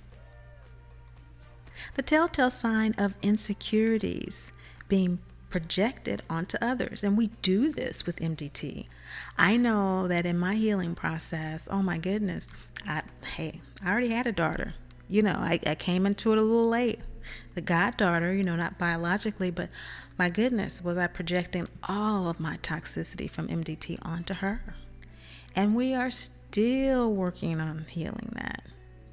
[1.95, 4.51] The telltale sign of insecurities
[4.87, 5.19] being
[5.55, 7.01] projected onto others.
[7.01, 8.87] And we do this with MDT.
[9.37, 12.49] I know that in my healing process, oh my goodness,
[12.85, 14.73] I, hey, I already had a daughter.
[15.07, 16.99] You know, I, I came into it a little late.
[17.53, 19.69] The goddaughter, you know, not biologically, but
[20.19, 24.61] my goodness, was I projecting all of my toxicity from MDT onto her?
[25.55, 28.65] And we are still working on healing that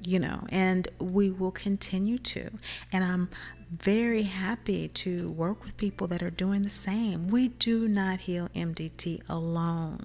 [0.05, 2.49] you know, and we will continue to.
[2.91, 3.29] And I'm
[3.69, 7.27] very happy to work with people that are doing the same.
[7.27, 10.01] We do not heal MDT alone.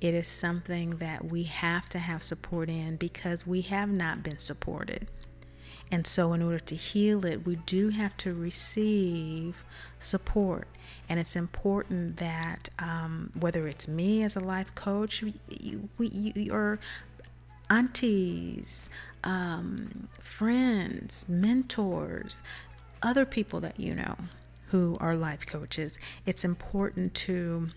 [0.00, 4.38] It is something that we have to have support in because we have not been
[4.38, 5.06] supported.
[5.92, 9.64] And so, in order to heal it, we do have to receive
[9.98, 10.68] support.
[11.08, 15.34] And it's important that um, whether it's me as a life coach, we,
[16.08, 16.78] you, or
[17.68, 18.88] aunties,
[19.24, 22.42] um, friends, mentors,
[23.02, 24.16] other people that you know
[24.68, 27.68] who are life coaches, it's important to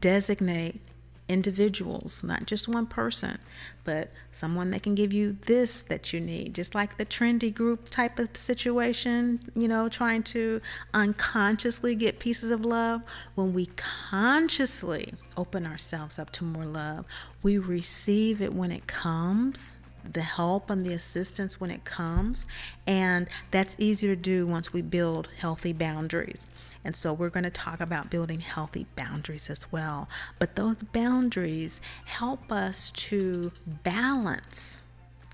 [0.00, 0.80] designate
[1.28, 3.38] individuals, not just one person,
[3.84, 6.54] but someone that can give you this that you need.
[6.54, 10.60] Just like the trendy group type of situation, you know, trying to
[10.92, 13.02] unconsciously get pieces of love.
[13.34, 17.06] When we consciously open ourselves up to more love,
[17.42, 19.72] we receive it when it comes
[20.10, 22.46] the help and the assistance when it comes.
[22.86, 26.48] And that's easier to do once we build healthy boundaries.
[26.84, 30.08] And so we're going to talk about building healthy boundaries as well.
[30.38, 33.52] But those boundaries help us to
[33.84, 34.80] balance.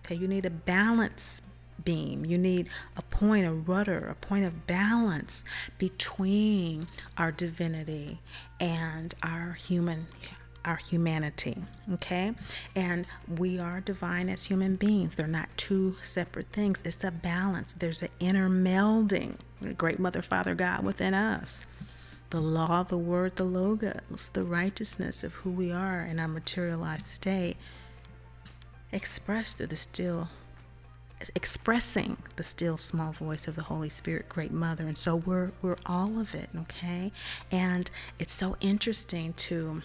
[0.04, 1.42] Okay, you need a balance
[1.84, 2.26] beam.
[2.26, 5.44] You need a point, a rudder, a point of balance
[5.78, 8.20] between our divinity
[8.60, 10.06] and our human
[10.68, 11.56] our humanity.
[11.94, 12.34] Okay?
[12.76, 15.14] And we are divine as human beings.
[15.14, 16.80] They're not two separate things.
[16.84, 17.72] It's a balance.
[17.72, 21.64] There's an inner melding, the great mother, father, God within us.
[22.30, 27.06] The law, the word, the logos, the righteousness of who we are in our materialized
[27.06, 27.56] state,
[28.92, 30.28] expressed through the still
[31.34, 34.86] expressing the still small voice of the Holy Spirit, great mother.
[34.86, 37.10] And so we're we're all of it, okay?
[37.50, 39.82] And it's so interesting to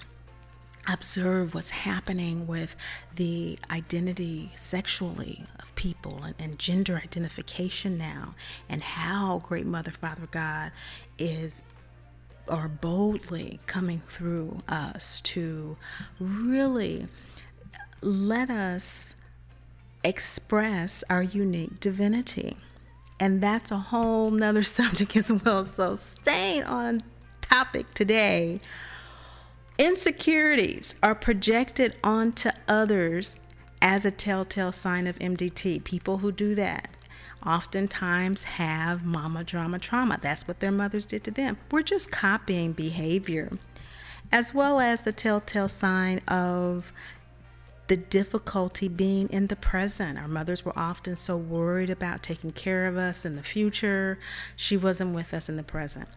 [0.91, 2.75] observe what's happening with
[3.15, 8.35] the identity sexually of people and, and, gender identification now
[8.67, 10.71] and how great mother father god
[11.17, 11.61] is
[12.47, 15.77] are boldly coming through us to
[16.19, 17.05] really
[18.01, 19.15] let us
[20.03, 22.57] express our unique divinity.
[23.19, 25.63] And that's a whole nother subject as well.
[25.63, 26.99] So staying on
[27.41, 28.59] topic today
[29.79, 33.35] Insecurities are projected onto others
[33.81, 35.83] as a telltale sign of MDT.
[35.83, 36.89] People who do that
[37.45, 40.19] oftentimes have mama drama trauma.
[40.21, 41.57] That's what their mothers did to them.
[41.71, 43.51] We're just copying behavior,
[44.31, 46.93] as well as the telltale sign of
[47.87, 50.19] the difficulty being in the present.
[50.19, 54.19] Our mothers were often so worried about taking care of us in the future,
[54.55, 56.07] she wasn't with us in the present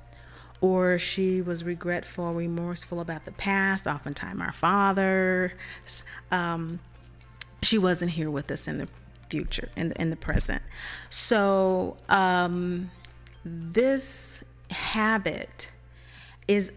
[0.61, 3.87] or she was regretful, remorseful about the past.
[3.87, 5.53] Oftentimes, our father,
[6.31, 6.79] um,
[7.63, 8.89] she wasn't here with us in the
[9.29, 10.63] future, in the, in the present.
[11.11, 12.91] So, um,
[13.45, 15.71] this habit
[16.49, 16.73] is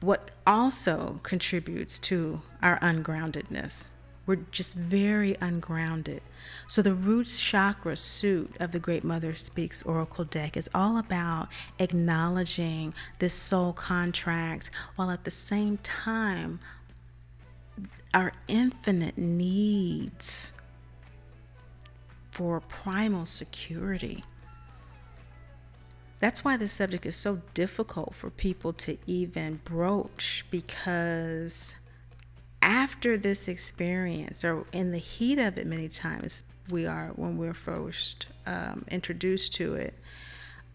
[0.00, 3.88] what also contributes to our ungroundedness.
[4.28, 6.20] We're just very ungrounded.
[6.68, 11.48] So, the roots chakra suit of the Great Mother Speaks Oracle deck is all about
[11.78, 16.60] acknowledging this soul contract while at the same time
[18.12, 20.52] our infinite needs
[22.30, 24.22] for primal security.
[26.20, 31.74] That's why this subject is so difficult for people to even broach because
[32.62, 37.54] after this experience, or in the heat of it, many times we are when we're
[37.54, 39.94] first um, introduced to it,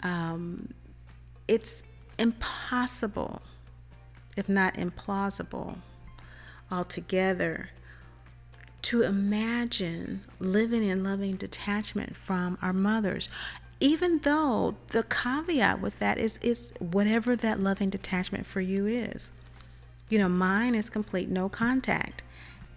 [0.03, 0.69] um,
[1.47, 1.83] it's
[2.17, 3.41] impossible,
[4.37, 5.77] if not implausible,
[6.71, 7.69] altogether
[8.83, 13.29] to imagine living in loving detachment from our mothers.
[13.79, 19.31] Even though the caveat with that is is whatever that loving detachment for you is
[20.13, 22.21] you know, mine is complete no contact.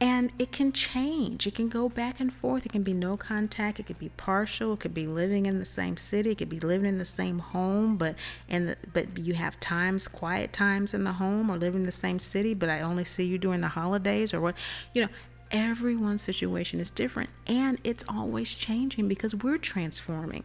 [0.01, 1.47] And it can change.
[1.47, 2.64] It can go back and forth.
[2.64, 3.78] It can be no contact.
[3.78, 4.72] It could be partial.
[4.72, 6.30] It could be living in the same city.
[6.30, 8.14] It could be living in the same home, but
[8.49, 11.93] in the, but you have times, quiet times in the home, or living in the
[11.93, 12.55] same city.
[12.55, 14.57] But I only see you during the holidays, or what,
[14.95, 15.09] you know.
[15.53, 20.43] Everyone's situation is different, and it's always changing because we're transforming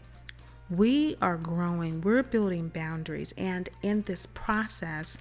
[0.71, 5.17] we are growing, we're building boundaries, and in this process,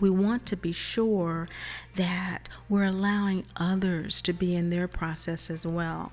[0.00, 1.46] we want to be sure
[1.94, 6.12] that we're allowing others to be in their process as well.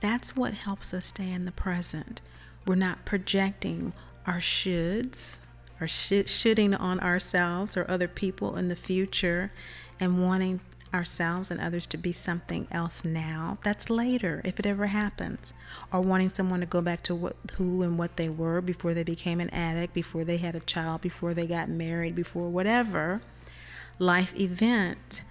[0.00, 2.20] That's what helps us stay in the present.
[2.66, 3.92] We're not projecting
[4.26, 5.40] our shoulds
[5.80, 9.52] or sh- shooting on ourselves or other people in the future
[10.00, 10.60] and wanting
[10.94, 13.58] ourselves and others to be something else now.
[13.64, 15.52] That's later, if it ever happens.
[15.92, 19.04] Or wanting someone to go back to what, who and what they were before they
[19.04, 23.20] became an addict, before they had a child, before they got married, before whatever
[23.98, 25.22] life event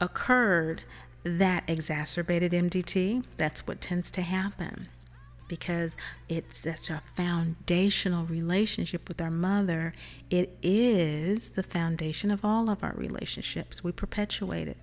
[0.00, 0.82] occurred
[1.24, 3.26] that exacerbated MDT.
[3.36, 4.88] That's what tends to happen.
[5.48, 5.96] because
[6.28, 9.94] it's such a foundational relationship with our mother.
[10.30, 13.82] It is the foundation of all of our relationships.
[13.82, 14.76] We perpetuate it.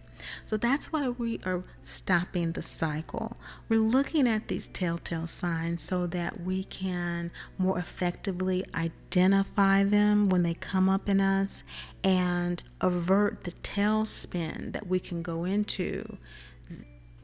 [0.45, 3.38] So that's why we are stopping the cycle.
[3.70, 10.43] We're looking at these telltale signs so that we can more effectively identify them when
[10.43, 11.63] they come up in us
[12.03, 16.18] and avert the tailspin that we can go into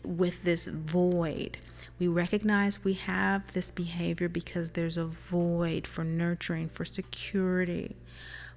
[0.04, 1.58] with this void.
[2.00, 7.96] We recognize we have this behavior because there's a void for nurturing, for security,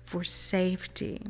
[0.03, 1.21] for safety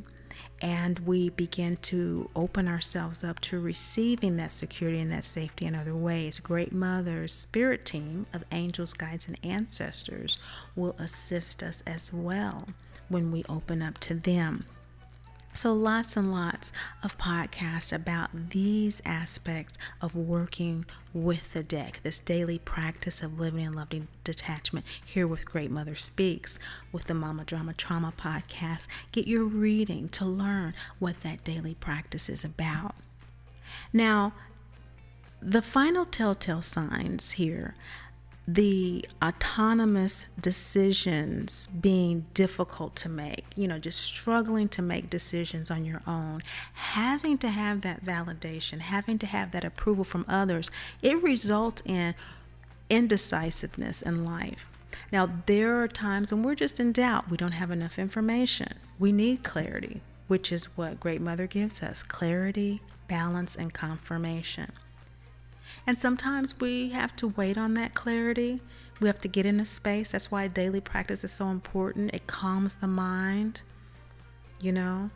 [0.65, 5.75] and we begin to open ourselves up to receiving that security and that safety in
[5.75, 6.41] other ways.
[6.41, 10.39] Great Mother's spirit team of angels, guides, and ancestors
[10.75, 12.67] will assist us as well
[13.11, 14.65] when we open up to them.
[15.57, 16.73] So, lots and lots
[17.05, 23.65] of podcasts about these aspects of working with the deck, this daily practice of living
[23.65, 26.59] and loving detachment here with Great Mother Speaks
[26.91, 28.89] with the Mama Drama Trauma podcast.
[29.13, 32.97] Get your reading to learn what that daily practice is about.
[33.93, 34.33] Now,
[35.41, 37.75] the final telltale signs here
[38.47, 45.85] the autonomous decisions being difficult to make, you know, just struggling to make decisions on
[45.85, 46.43] your own,
[46.75, 50.71] having to have that validation, having to have that approval from others,
[51.03, 52.15] it results in
[52.91, 54.69] indecisiveness in life.
[55.11, 57.31] Now, there are times when we're just in doubt.
[57.31, 58.69] We don't have enough information.
[58.99, 64.71] We need clarity, which is what Great Mother gives us clarity, balance, and confirmation.
[65.87, 68.61] And sometimes we have to wait on that clarity.
[69.01, 70.13] We have to get in a space.
[70.13, 72.15] That's why daily practice is so important.
[72.15, 73.63] It calms the mind,
[74.61, 75.11] you know.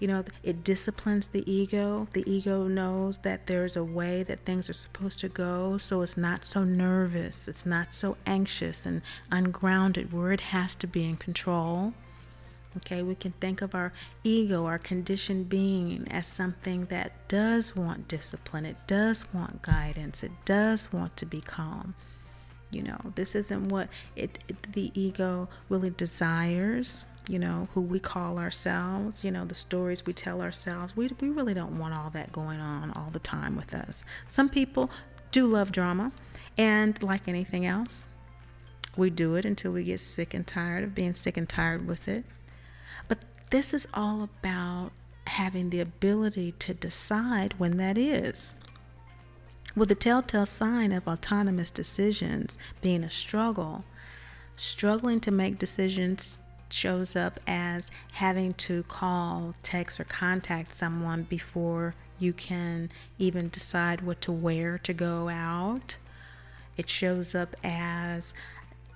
[0.00, 2.08] You know, it disciplines the ego.
[2.12, 6.16] The ego knows that there's a way that things are supposed to go, so it's
[6.16, 11.16] not so nervous, it's not so anxious and ungrounded where it has to be in
[11.16, 11.94] control.
[12.78, 13.92] Okay, we can think of our
[14.24, 20.32] ego, our conditioned being, as something that does want discipline, it does want guidance, it
[20.44, 21.94] does want to be calm.
[22.70, 27.04] You know, this isn't what it, it the ego really desires.
[27.26, 30.94] You know, who we call ourselves, you know, the stories we tell ourselves.
[30.94, 34.04] We, we really don't want all that going on all the time with us.
[34.28, 34.90] Some people
[35.30, 36.12] do love drama,
[36.58, 38.06] and like anything else,
[38.94, 42.08] we do it until we get sick and tired of being sick and tired with
[42.08, 42.24] it.
[43.54, 44.90] This is all about
[45.28, 48.52] having the ability to decide when that is.
[49.76, 53.84] With the telltale sign of autonomous decisions being a struggle,
[54.56, 61.94] struggling to make decisions shows up as having to call, text, or contact someone before
[62.18, 62.90] you can
[63.20, 65.96] even decide what to wear to go out.
[66.76, 68.34] It shows up as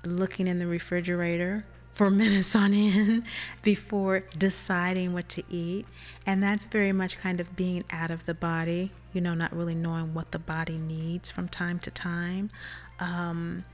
[0.05, 1.65] looking in the refrigerator
[1.99, 3.25] for minutes on end
[3.65, 5.85] before deciding what to eat.
[6.25, 9.75] And that's very much kind of being out of the body, you know, not really
[9.75, 12.51] knowing what the body needs from time to time.
[13.01, 13.65] Um,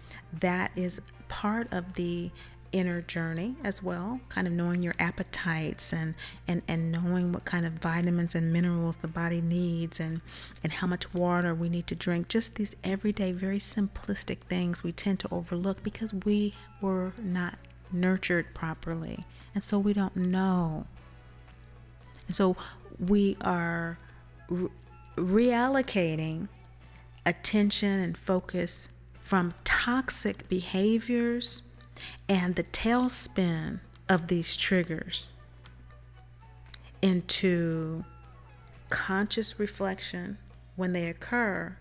[0.40, 2.30] that is part of the
[2.72, 6.12] inner journey as well kind of knowing your appetites and
[6.48, 10.20] and and knowing what kind of vitamins and minerals the body needs and
[10.64, 14.90] and how much water we need to drink just these everyday very simplistic things we
[14.90, 17.54] tend to overlook because we were not
[17.92, 19.24] nurtured properly.
[19.54, 20.86] And so we don't know.
[22.26, 22.56] And so
[22.98, 23.98] we are
[24.48, 24.68] re-
[25.16, 26.48] reallocating
[27.26, 28.88] attention and focus
[29.20, 31.62] from toxic behaviors
[32.28, 35.30] and the tailspin of these triggers
[37.00, 38.04] into
[38.90, 40.38] conscious reflection
[40.76, 41.76] when they occur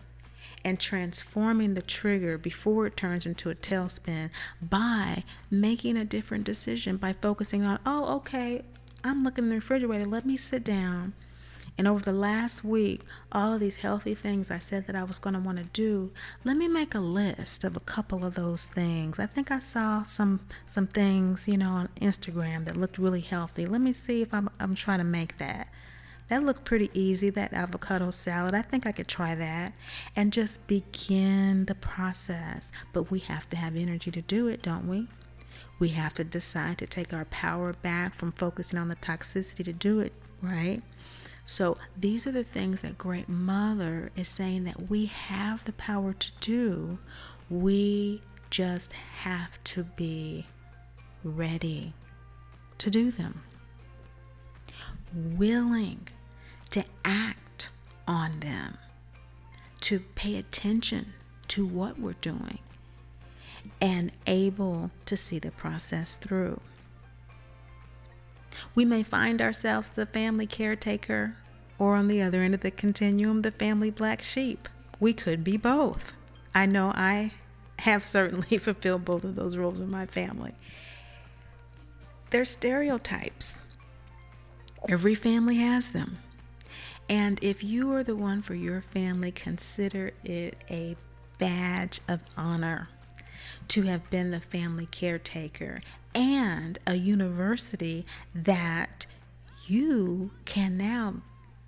[0.65, 4.29] and transforming the trigger before it turns into a tailspin
[4.61, 8.63] by making a different decision by focusing on, oh, okay,
[9.03, 11.13] I'm looking in the refrigerator, let me sit down.
[11.77, 13.01] And over the last week,
[13.31, 16.11] all of these healthy things I said that I was going to want to do,
[16.43, 19.17] let me make a list of a couple of those things.
[19.17, 23.65] I think I saw some some things, you know, on Instagram that looked really healthy.
[23.65, 25.67] Let me see if I'm I'm trying to make that.
[26.33, 28.55] That looked pretty easy, that avocado salad.
[28.55, 29.71] I think I could try that
[30.15, 32.71] and just begin the process.
[32.91, 35.07] But we have to have energy to do it, don't we?
[35.77, 39.73] We have to decide to take our power back from focusing on the toxicity to
[39.73, 40.11] do it,
[40.41, 40.81] right?
[41.45, 46.13] So these are the things that Great Mother is saying that we have the power
[46.13, 46.97] to do.
[47.47, 50.47] We just have to be
[51.23, 51.93] ready
[52.79, 53.43] to do them
[55.13, 56.07] willing
[56.73, 57.69] to act
[58.07, 58.79] on them,
[59.79, 61.13] to pay attention
[61.47, 62.57] to what we're doing,
[63.79, 66.59] and able to see the process through.
[68.73, 71.35] We may find ourselves the family caretaker,
[71.77, 74.67] or on the other end of the continuum, the family black sheep.
[74.99, 76.13] We could be both.
[76.55, 77.33] I know I
[77.79, 80.53] have certainly fulfilled both of those roles in my family.
[82.31, 83.59] They're stereotypes.
[84.89, 86.17] Every family has them.
[87.13, 90.95] And if you are the one for your family, consider it a
[91.37, 92.89] badge of honor
[93.67, 95.79] to have been the family caretaker
[96.15, 98.03] and a university
[98.33, 99.05] that
[99.67, 101.17] you can now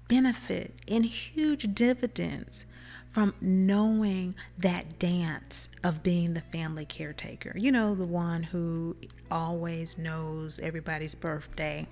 [0.08, 2.66] benefit in huge dividends
[3.08, 7.54] from knowing that dance of being the family caretaker.
[7.56, 8.98] You know, the one who
[9.30, 11.86] always knows everybody's birthday.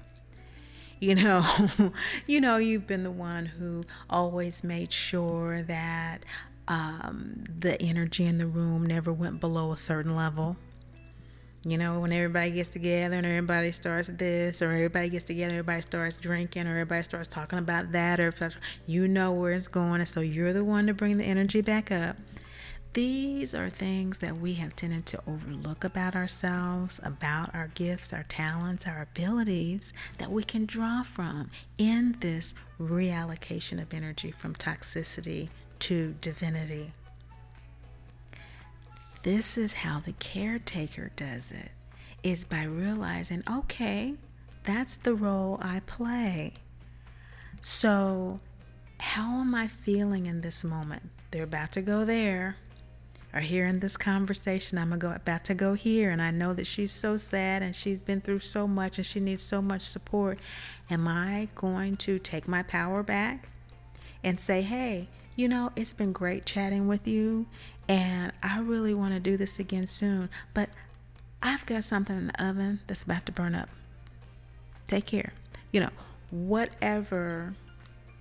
[1.07, 1.43] You know,
[2.27, 6.23] you know, you've been the one who always made sure that
[6.69, 10.55] um, the energy in the room never went below a certain level.
[11.65, 15.81] You know, when everybody gets together and everybody starts this, or everybody gets together, everybody
[15.81, 18.33] starts drinking, or everybody starts talking about that, or
[18.87, 21.91] you know where it's going, and so you're the one to bring the energy back
[21.91, 22.15] up.
[22.93, 28.21] These are things that we have tended to overlook about ourselves, about our gifts, our
[28.29, 35.49] talents, our abilities that we can draw from in this reallocation of energy from toxicity
[35.79, 36.91] to divinity.
[39.23, 41.71] This is how the caretaker does it.
[42.21, 44.13] is by realizing, okay,
[44.63, 46.53] that's the role I play.
[47.59, 48.39] So,
[48.99, 51.09] how am I feeling in this moment?
[51.31, 52.55] They're about to go there.
[53.33, 56.67] Or here in this conversation, I'm go, about to go here, and I know that
[56.67, 60.39] she's so sad and she's been through so much and she needs so much support.
[60.91, 63.49] Am I going to take my power back
[64.23, 67.47] and say, hey, you know, it's been great chatting with you,
[67.89, 70.69] and I really want to do this again soon, but
[71.41, 73.69] I've got something in the oven that's about to burn up.
[74.87, 75.33] Take care.
[75.71, 75.89] You know,
[76.29, 77.55] whatever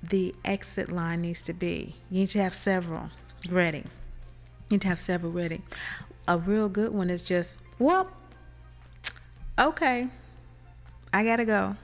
[0.02, 3.10] the exit line needs to be, you need to have several
[3.50, 3.84] ready.
[4.72, 5.60] Need to have several ready.
[6.26, 8.10] A real good one is just, well,
[9.60, 10.06] okay,
[11.12, 11.76] I gotta go.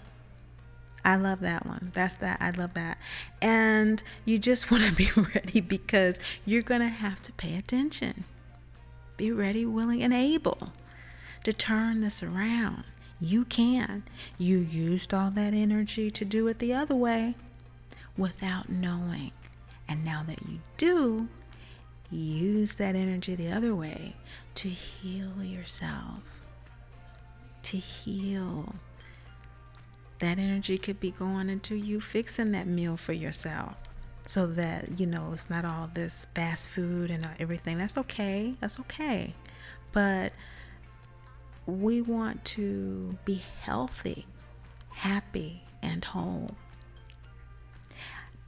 [1.05, 1.91] I love that one.
[1.93, 2.39] That's that.
[2.41, 2.99] I love that.
[3.43, 8.25] And you just want to be ready because you're going to have to pay attention.
[9.19, 10.59] Be ready, willing, and able
[11.45, 12.85] to turn this around.
[13.21, 14.03] You can.
[14.39, 17.35] You used all that energy to do it the other way
[18.17, 19.33] without knowing.
[19.89, 21.29] And now that you do,
[22.11, 24.15] use that energy the other way
[24.55, 26.43] to heal yourself,
[27.63, 28.75] to heal.
[30.21, 33.81] That energy could be going into you fixing that meal for yourself
[34.27, 37.79] so that you know it's not all this fast food and everything.
[37.79, 38.55] That's okay.
[38.61, 39.33] That's okay.
[39.93, 40.33] But
[41.67, 44.27] we want to be healthy
[44.99, 46.51] happy and whole.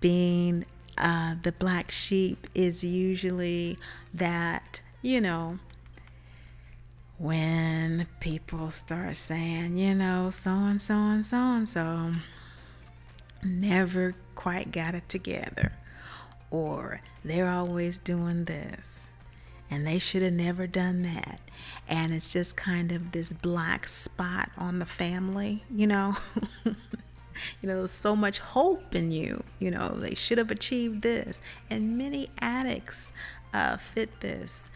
[0.01, 0.67] Being
[1.01, 3.78] uh, the black sheep is usually
[4.14, 5.59] that you know
[7.20, 12.12] when people start saying, you know, so and so and so and so
[13.44, 15.72] never quite got it together,
[16.51, 19.01] or they're always doing this,
[19.70, 21.40] and they should have never done that.
[21.86, 26.14] And it's just kind of this black spot on the family, you know.
[27.61, 29.43] you know, there's so much hope in you.
[29.59, 31.41] You know, they should have achieved this.
[31.70, 33.12] And many addicts
[33.53, 34.68] uh, fit this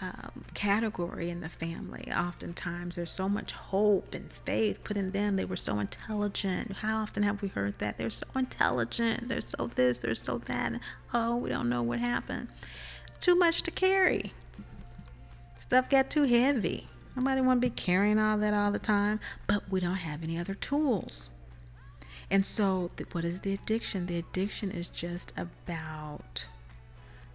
[0.00, 2.04] um, category in the family.
[2.12, 5.36] Oftentimes, there's so much hope and faith put in them.
[5.36, 6.78] They were so intelligent.
[6.78, 7.98] How often have we heard that?
[7.98, 9.28] They're so intelligent.
[9.28, 10.74] They're so this, they're so that.
[11.12, 12.48] Oh, we don't know what happened.
[13.20, 14.32] Too much to carry.
[15.56, 16.86] Stuff got too heavy.
[17.16, 20.38] Nobody want to be carrying all that all the time, but we don't have any
[20.38, 21.30] other tools.
[22.30, 24.06] And so, what is the addiction?
[24.06, 26.46] The addiction is just about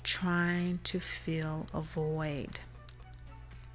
[0.03, 2.59] trying to fill a void,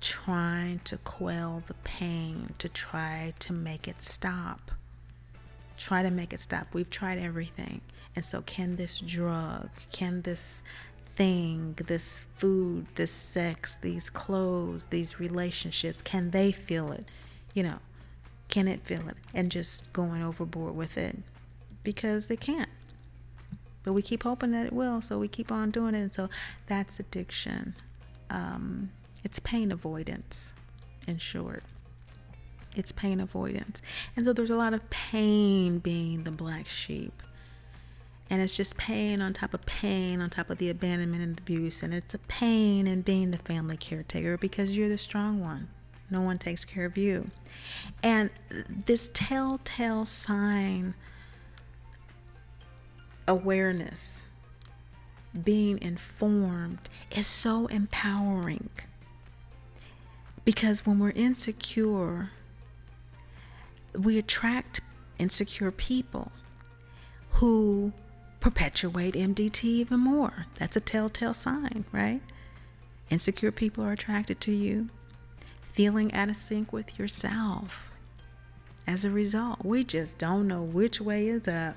[0.01, 4.71] trying to quell the pain, to try to make it stop.
[5.77, 6.75] Try to make it stop.
[6.75, 7.81] We've tried everything.
[8.15, 10.63] And so, can this drug, can this
[11.17, 17.11] thing, this food, this sex, these clothes, these relationships, can they feel it?
[17.55, 17.79] You know,
[18.49, 19.17] can it feel it?
[19.35, 21.17] And just going overboard with it
[21.85, 22.69] because they can't.
[23.83, 26.01] But we keep hoping that it will, so we keep on doing it.
[26.01, 26.29] And so
[26.67, 27.75] that's addiction.
[28.31, 28.91] Um,
[29.25, 30.53] it's pain avoidance,
[31.07, 31.63] in short.
[32.77, 33.81] It's pain avoidance.
[34.17, 37.23] And so there's a lot of pain being the black sheep.
[38.31, 41.83] And it's just pain on top of pain on top of the abandonment and abuse.
[41.83, 45.69] And it's a pain in being the family caretaker because you're the strong one.
[46.11, 47.31] No one takes care of you.
[48.03, 48.31] And
[48.69, 50.95] this telltale sign
[53.27, 54.25] awareness,
[55.45, 58.71] being informed, is so empowering.
[60.45, 62.31] Because when we're insecure,
[63.93, 64.81] we attract
[65.19, 66.33] insecure people
[67.33, 67.93] who
[68.41, 70.47] perpetuate MDT even more.
[70.55, 72.23] That's a telltale sign, right?
[73.11, 74.89] Insecure people are attracted to you,
[75.79, 77.93] feeling out of sync with yourself.
[78.85, 81.77] As a result, we just don't know which way is up.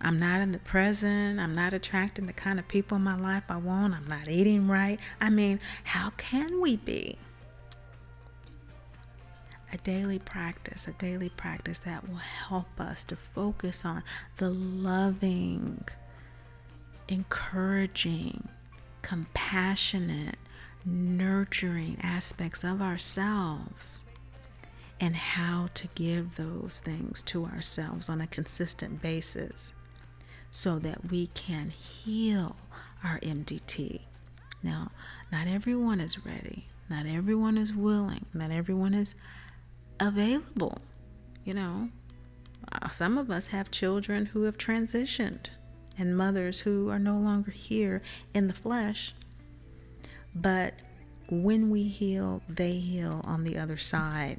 [0.00, 1.40] I'm not in the present.
[1.40, 3.94] I'm not attracting the kind of people in my life I want.
[3.94, 5.00] I'm not eating right.
[5.20, 7.18] I mean, how can we be?
[9.72, 14.02] a daily practice, a daily practice that will help us to focus on
[14.36, 15.84] the loving,
[17.08, 18.48] encouraging,
[19.02, 20.38] compassionate,
[20.84, 24.02] nurturing aspects of ourselves
[25.00, 29.72] and how to give those things to ourselves on a consistent basis
[30.50, 32.56] so that we can heal
[33.02, 34.00] our MDT.
[34.62, 34.90] Now,
[35.32, 39.14] not everyone is ready, not everyone is willing, not everyone is
[39.98, 40.78] available.
[41.44, 41.88] You know,
[42.72, 45.50] uh, some of us have children who have transitioned
[45.98, 48.02] and mothers who are no longer here
[48.34, 49.14] in the flesh.
[50.34, 50.74] But
[51.30, 54.38] when we heal, they heal on the other side.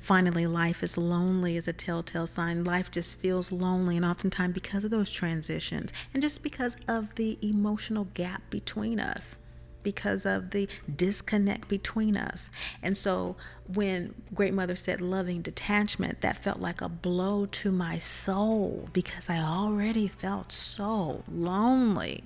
[0.00, 2.64] Finally, life is lonely is a telltale sign.
[2.64, 7.38] Life just feels lonely, and oftentimes because of those transitions and just because of the
[7.40, 9.36] emotional gap between us
[9.82, 12.50] because of the disconnect between us.
[12.82, 13.36] And so
[13.72, 19.28] when Great Mother said loving detachment, that felt like a blow to my soul because
[19.28, 22.24] I already felt so lonely.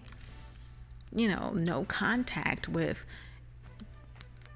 [1.17, 3.07] You know, no contact with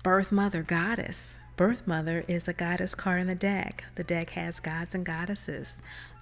[0.03, 1.37] Birth Mother Goddess.
[1.57, 3.85] Birth Mother is a goddess card in the deck.
[3.95, 5.75] The deck has gods and goddesses.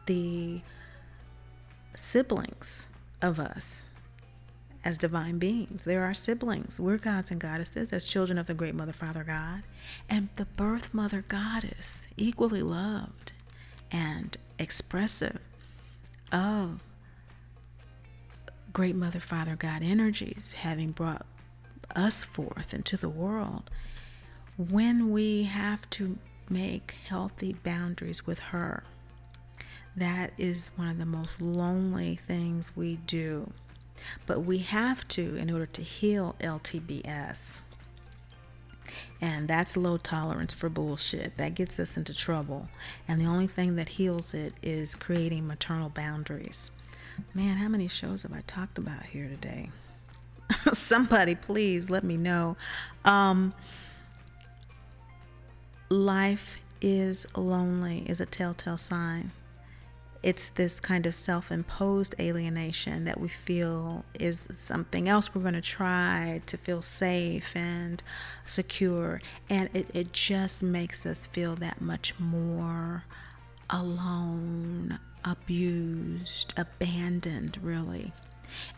[0.07, 0.63] The
[1.97, 2.87] siblings
[3.21, 3.85] of us
[4.85, 5.83] as divine beings.
[5.83, 6.79] They're our siblings.
[6.79, 9.65] We're gods and goddesses as children of the great Mother, Father God.
[10.09, 13.33] And the birth mother goddess, equally loved
[13.91, 15.41] and expressive
[16.33, 16.83] of
[18.73, 21.27] great Mother, Father God energies, having brought
[21.97, 23.71] us forth into the world.
[24.57, 26.19] When we have to
[26.51, 28.83] make healthy boundaries with her,
[29.97, 33.53] that is one of the most lonely things we do
[34.27, 37.61] but we have to in order to heal LTBS.
[39.21, 41.37] And that's low tolerance for bullshit.
[41.37, 42.69] That gets us into trouble.
[43.07, 46.71] And the only thing that heals it is creating maternal boundaries.
[47.35, 49.71] Man, how many shows have I talked about here today?
[50.73, 52.57] Somebody, please let me know.
[53.05, 53.55] Um,
[55.91, 59.33] life is lonely, is a telltale sign
[60.23, 65.55] it's this kind of self imposed alienation that we feel is something else we're going
[65.55, 68.03] to try to feel safe and
[68.45, 69.21] secure.
[69.49, 73.05] And it, it just makes us feel that much more
[73.71, 74.99] alone,
[75.31, 78.13] abused, abandoned, really.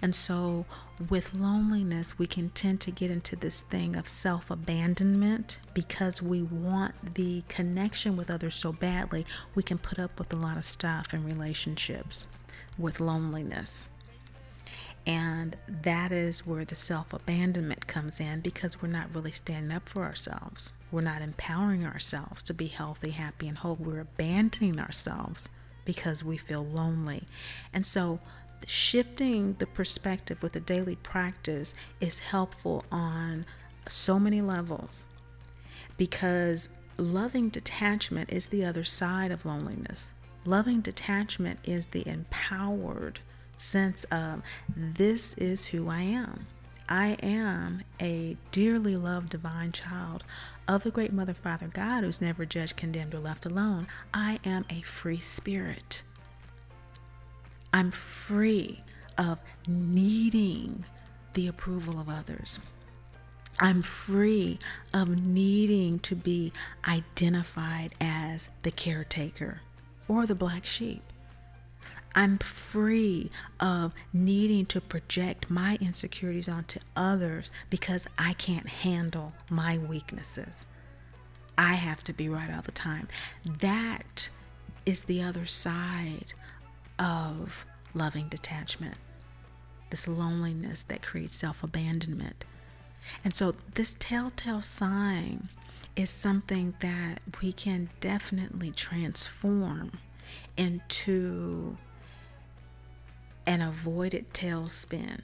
[0.03, 0.67] And so,
[1.09, 6.43] with loneliness, we can tend to get into this thing of self abandonment because we
[6.43, 9.25] want the connection with others so badly.
[9.55, 12.27] We can put up with a lot of stuff in relationships
[12.79, 13.89] with loneliness.
[15.07, 19.89] And that is where the self abandonment comes in because we're not really standing up
[19.89, 20.73] for ourselves.
[20.91, 23.77] We're not empowering ourselves to be healthy, happy, and whole.
[23.77, 25.49] We're abandoning ourselves
[25.91, 27.25] because we feel lonely.
[27.73, 28.21] And so,
[28.65, 33.45] shifting the perspective with a daily practice is helpful on
[33.89, 35.05] so many levels
[35.97, 40.13] because loving detachment is the other side of loneliness.
[40.45, 43.19] Loving detachment is the empowered
[43.57, 44.43] sense of
[44.77, 46.47] this is who I am.
[46.89, 50.23] I am a dearly loved divine child
[50.71, 53.89] of the great Mother, Father, God who's never judged, condemned, or left alone.
[54.15, 56.03] I am a free spirit.
[57.75, 58.81] I'm free
[59.19, 60.85] of needing
[61.35, 62.61] the approval of others.
[63.59, 64.61] I'm free
[64.95, 66.53] of needing to be
[66.87, 69.63] identified as the caretaker
[70.07, 71.03] or the black sheep.
[72.15, 73.31] I'm free
[73.61, 80.67] of needing to project my insecurities onto others because I can't handle my weaknesses.
[81.57, 83.09] I have to be right all the time.
[83.61, 84.29] That
[84.87, 86.33] is the other side
[86.99, 88.97] of loving detachment,
[89.91, 92.45] this loneliness that creates self abandonment.
[93.25, 95.49] And so, this telltale sign
[95.97, 99.93] is something that we can definitely transform
[100.57, 101.77] into
[103.51, 105.21] an avoided tailspin,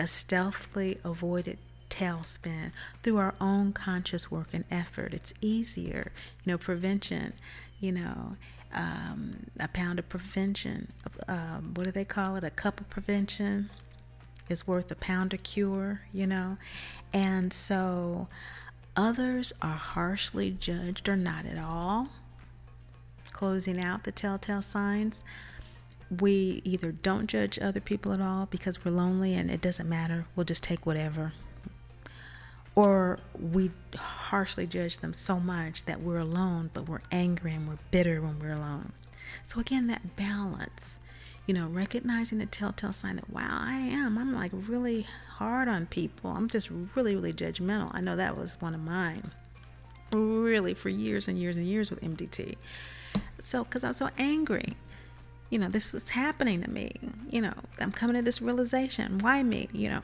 [0.00, 1.56] a stealthily avoided
[1.88, 2.72] tailspin
[3.04, 5.14] through our own conscious work and effort.
[5.14, 6.10] It's easier,
[6.44, 7.34] you know, prevention,
[7.78, 8.36] you know,
[8.74, 9.30] um,
[9.60, 10.88] a pound of prevention.
[11.28, 12.42] Um, what do they call it?
[12.42, 13.70] A cup of prevention
[14.48, 16.58] is worth a pound of cure, you know?
[17.12, 18.26] And so
[18.96, 22.08] others are harshly judged or not at all.
[23.30, 25.22] Closing out the telltale signs.
[26.20, 30.26] We either don't judge other people at all because we're lonely and it doesn't matter.
[30.34, 31.32] We'll just take whatever
[32.78, 37.78] or we harshly judge them so much that we're alone, but we're angry and we're
[37.90, 38.92] bitter when we're alone.
[39.42, 41.00] So, again, that balance,
[41.44, 44.16] you know, recognizing the telltale sign that, wow, I am.
[44.16, 45.06] I'm like really
[45.38, 46.30] hard on people.
[46.30, 47.90] I'm just really, really judgmental.
[47.94, 49.24] I know that was one of mine,
[50.12, 52.54] really, for years and years and years with MDT.
[53.40, 54.76] So, because I was so angry
[55.50, 56.92] you know, this is what's happening to me.
[57.30, 59.18] You know, I'm coming to this realization.
[59.18, 59.68] Why me?
[59.72, 60.00] You know,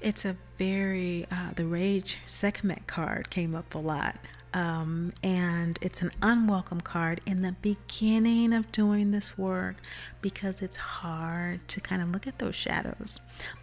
[0.00, 4.16] it's a very, uh, the Rage Sekhmet card came up a lot.
[4.54, 9.76] Um, and it's an unwelcome card in the beginning of doing this work
[10.20, 13.18] because it's hard to kind of look at those shadows.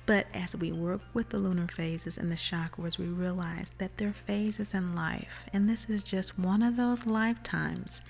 [0.07, 4.13] But as we work with the lunar phases and the chakras, we realize that they're
[4.13, 8.01] phases in life, and this is just one of those lifetimes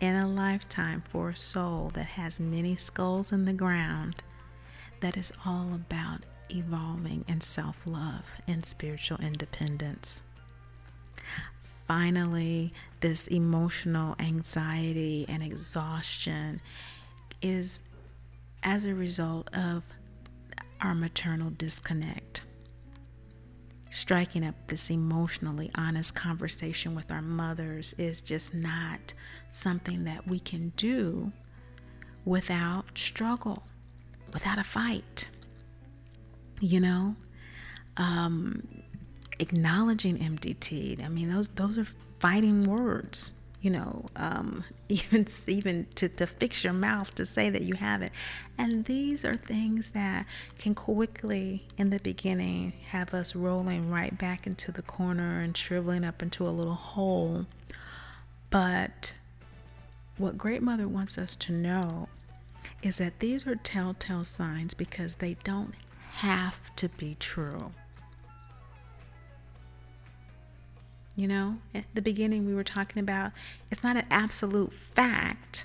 [0.00, 4.22] in a lifetime for a soul that has many skulls in the ground
[5.00, 6.20] that is all about
[6.50, 10.20] evolving in self love and spiritual independence.
[11.86, 16.60] Finally, this emotional anxiety and exhaustion
[17.40, 17.82] is
[18.62, 19.84] as a result of
[20.80, 22.42] our maternal disconnect
[23.98, 29.12] striking up this emotionally honest conversation with our mothers is just not
[29.48, 31.32] something that we can do
[32.24, 33.64] without struggle,
[34.32, 35.28] without a fight.
[36.60, 37.16] You know,
[37.96, 38.66] um,
[39.40, 41.04] acknowledging MDT.
[41.04, 41.86] I mean, those those are
[42.20, 47.62] fighting words you know, um, even even to, to fix your mouth to say that
[47.62, 48.10] you have it.
[48.58, 50.26] And these are things that
[50.58, 56.04] can quickly, in the beginning, have us rolling right back into the corner and shriveling
[56.04, 57.46] up into a little hole.
[58.50, 59.14] But
[60.16, 62.08] what Great Mother wants us to know
[62.82, 65.74] is that these are telltale signs because they don't
[66.12, 67.70] have to be true.
[71.18, 73.32] You know, at the beginning, we were talking about
[73.72, 75.64] it's not an absolute fact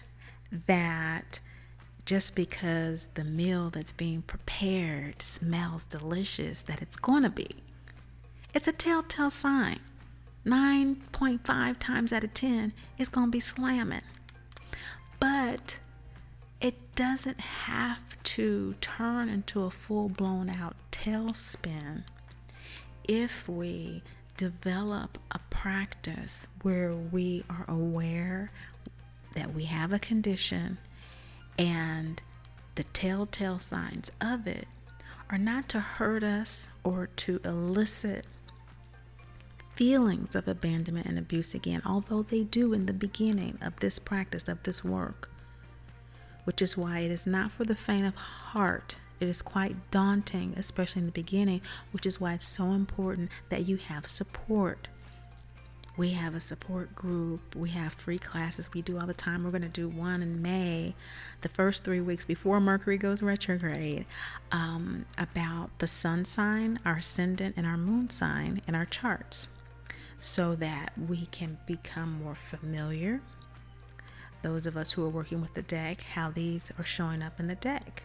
[0.65, 1.39] that
[2.07, 7.49] just because the meal that's being prepared smells delicious, that it's going to be.
[8.55, 9.79] It's a telltale sign.
[10.43, 14.01] 9.5 times out of 10, it's going to be slamming.
[15.19, 15.77] But
[16.61, 22.05] it doesn't have to turn into a full blown out tailspin
[23.07, 24.01] if we
[24.43, 28.51] develop a practice where we are aware
[29.35, 30.77] that we have a condition
[31.57, 32.21] and
[32.75, 34.67] the telltale signs of it
[35.29, 38.25] are not to hurt us or to elicit
[39.77, 44.49] feelings of abandonment and abuse again, although they do in the beginning of this practice,
[44.49, 45.31] of this work,
[46.43, 50.53] which is why it is not for the faint of heart it is quite daunting,
[50.57, 51.61] especially in the beginning,
[51.91, 54.89] which is why it's so important that you have support.
[55.95, 57.55] We have a support group.
[57.55, 59.43] We have free classes we do all the time.
[59.43, 60.93] We're going to do one in May,
[61.41, 64.05] the first three weeks before Mercury goes retrograde,
[64.51, 69.47] um, about the sun sign, our ascendant, and our moon sign in our charts
[70.19, 73.21] so that we can become more familiar.
[74.41, 77.47] Those of us who are working with the deck, how these are showing up in
[77.47, 78.03] the deck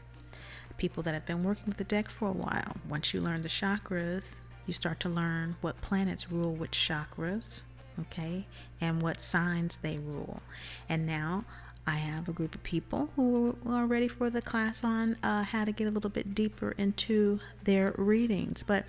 [0.78, 2.76] people that have been working with the deck for a while.
[2.88, 7.62] Once you learn the chakras, you start to learn what planets rule which chakras,
[8.00, 8.46] okay,
[8.80, 10.40] and what signs they rule.
[10.88, 11.44] And now
[11.86, 15.64] I have a group of people who are ready for the class on uh, how
[15.64, 18.62] to get a little bit deeper into their readings.
[18.62, 18.84] But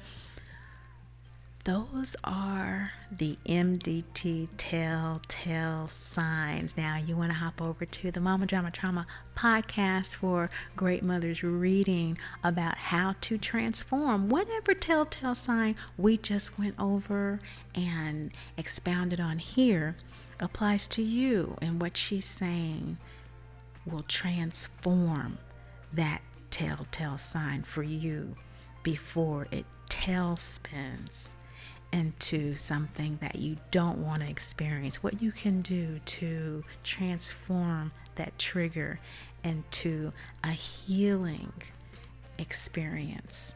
[1.70, 6.76] those are the MDT telltale signs.
[6.76, 9.06] Now, you want to hop over to the Mama Drama Trauma
[9.36, 16.74] podcast for Great Mothers reading about how to transform whatever telltale sign we just went
[16.80, 17.38] over
[17.76, 19.96] and expounded on here
[20.40, 22.98] applies to you and what she's saying
[23.86, 25.38] will transform
[25.94, 28.36] that telltale sign for you
[28.82, 31.30] before it tailspins
[31.92, 35.02] into something that you don't want to experience.
[35.04, 39.00] What you can do to transform that trigger
[39.44, 40.12] into
[40.44, 41.52] a healing
[42.38, 43.56] experience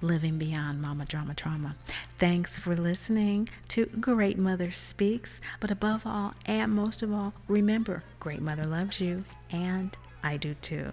[0.00, 1.74] living beyond mama drama trauma.
[2.18, 5.40] Thanks for listening to Great Mother Speaks.
[5.60, 10.54] But above all, and most of all, remember Great Mother loves you, and I do
[10.54, 10.92] too.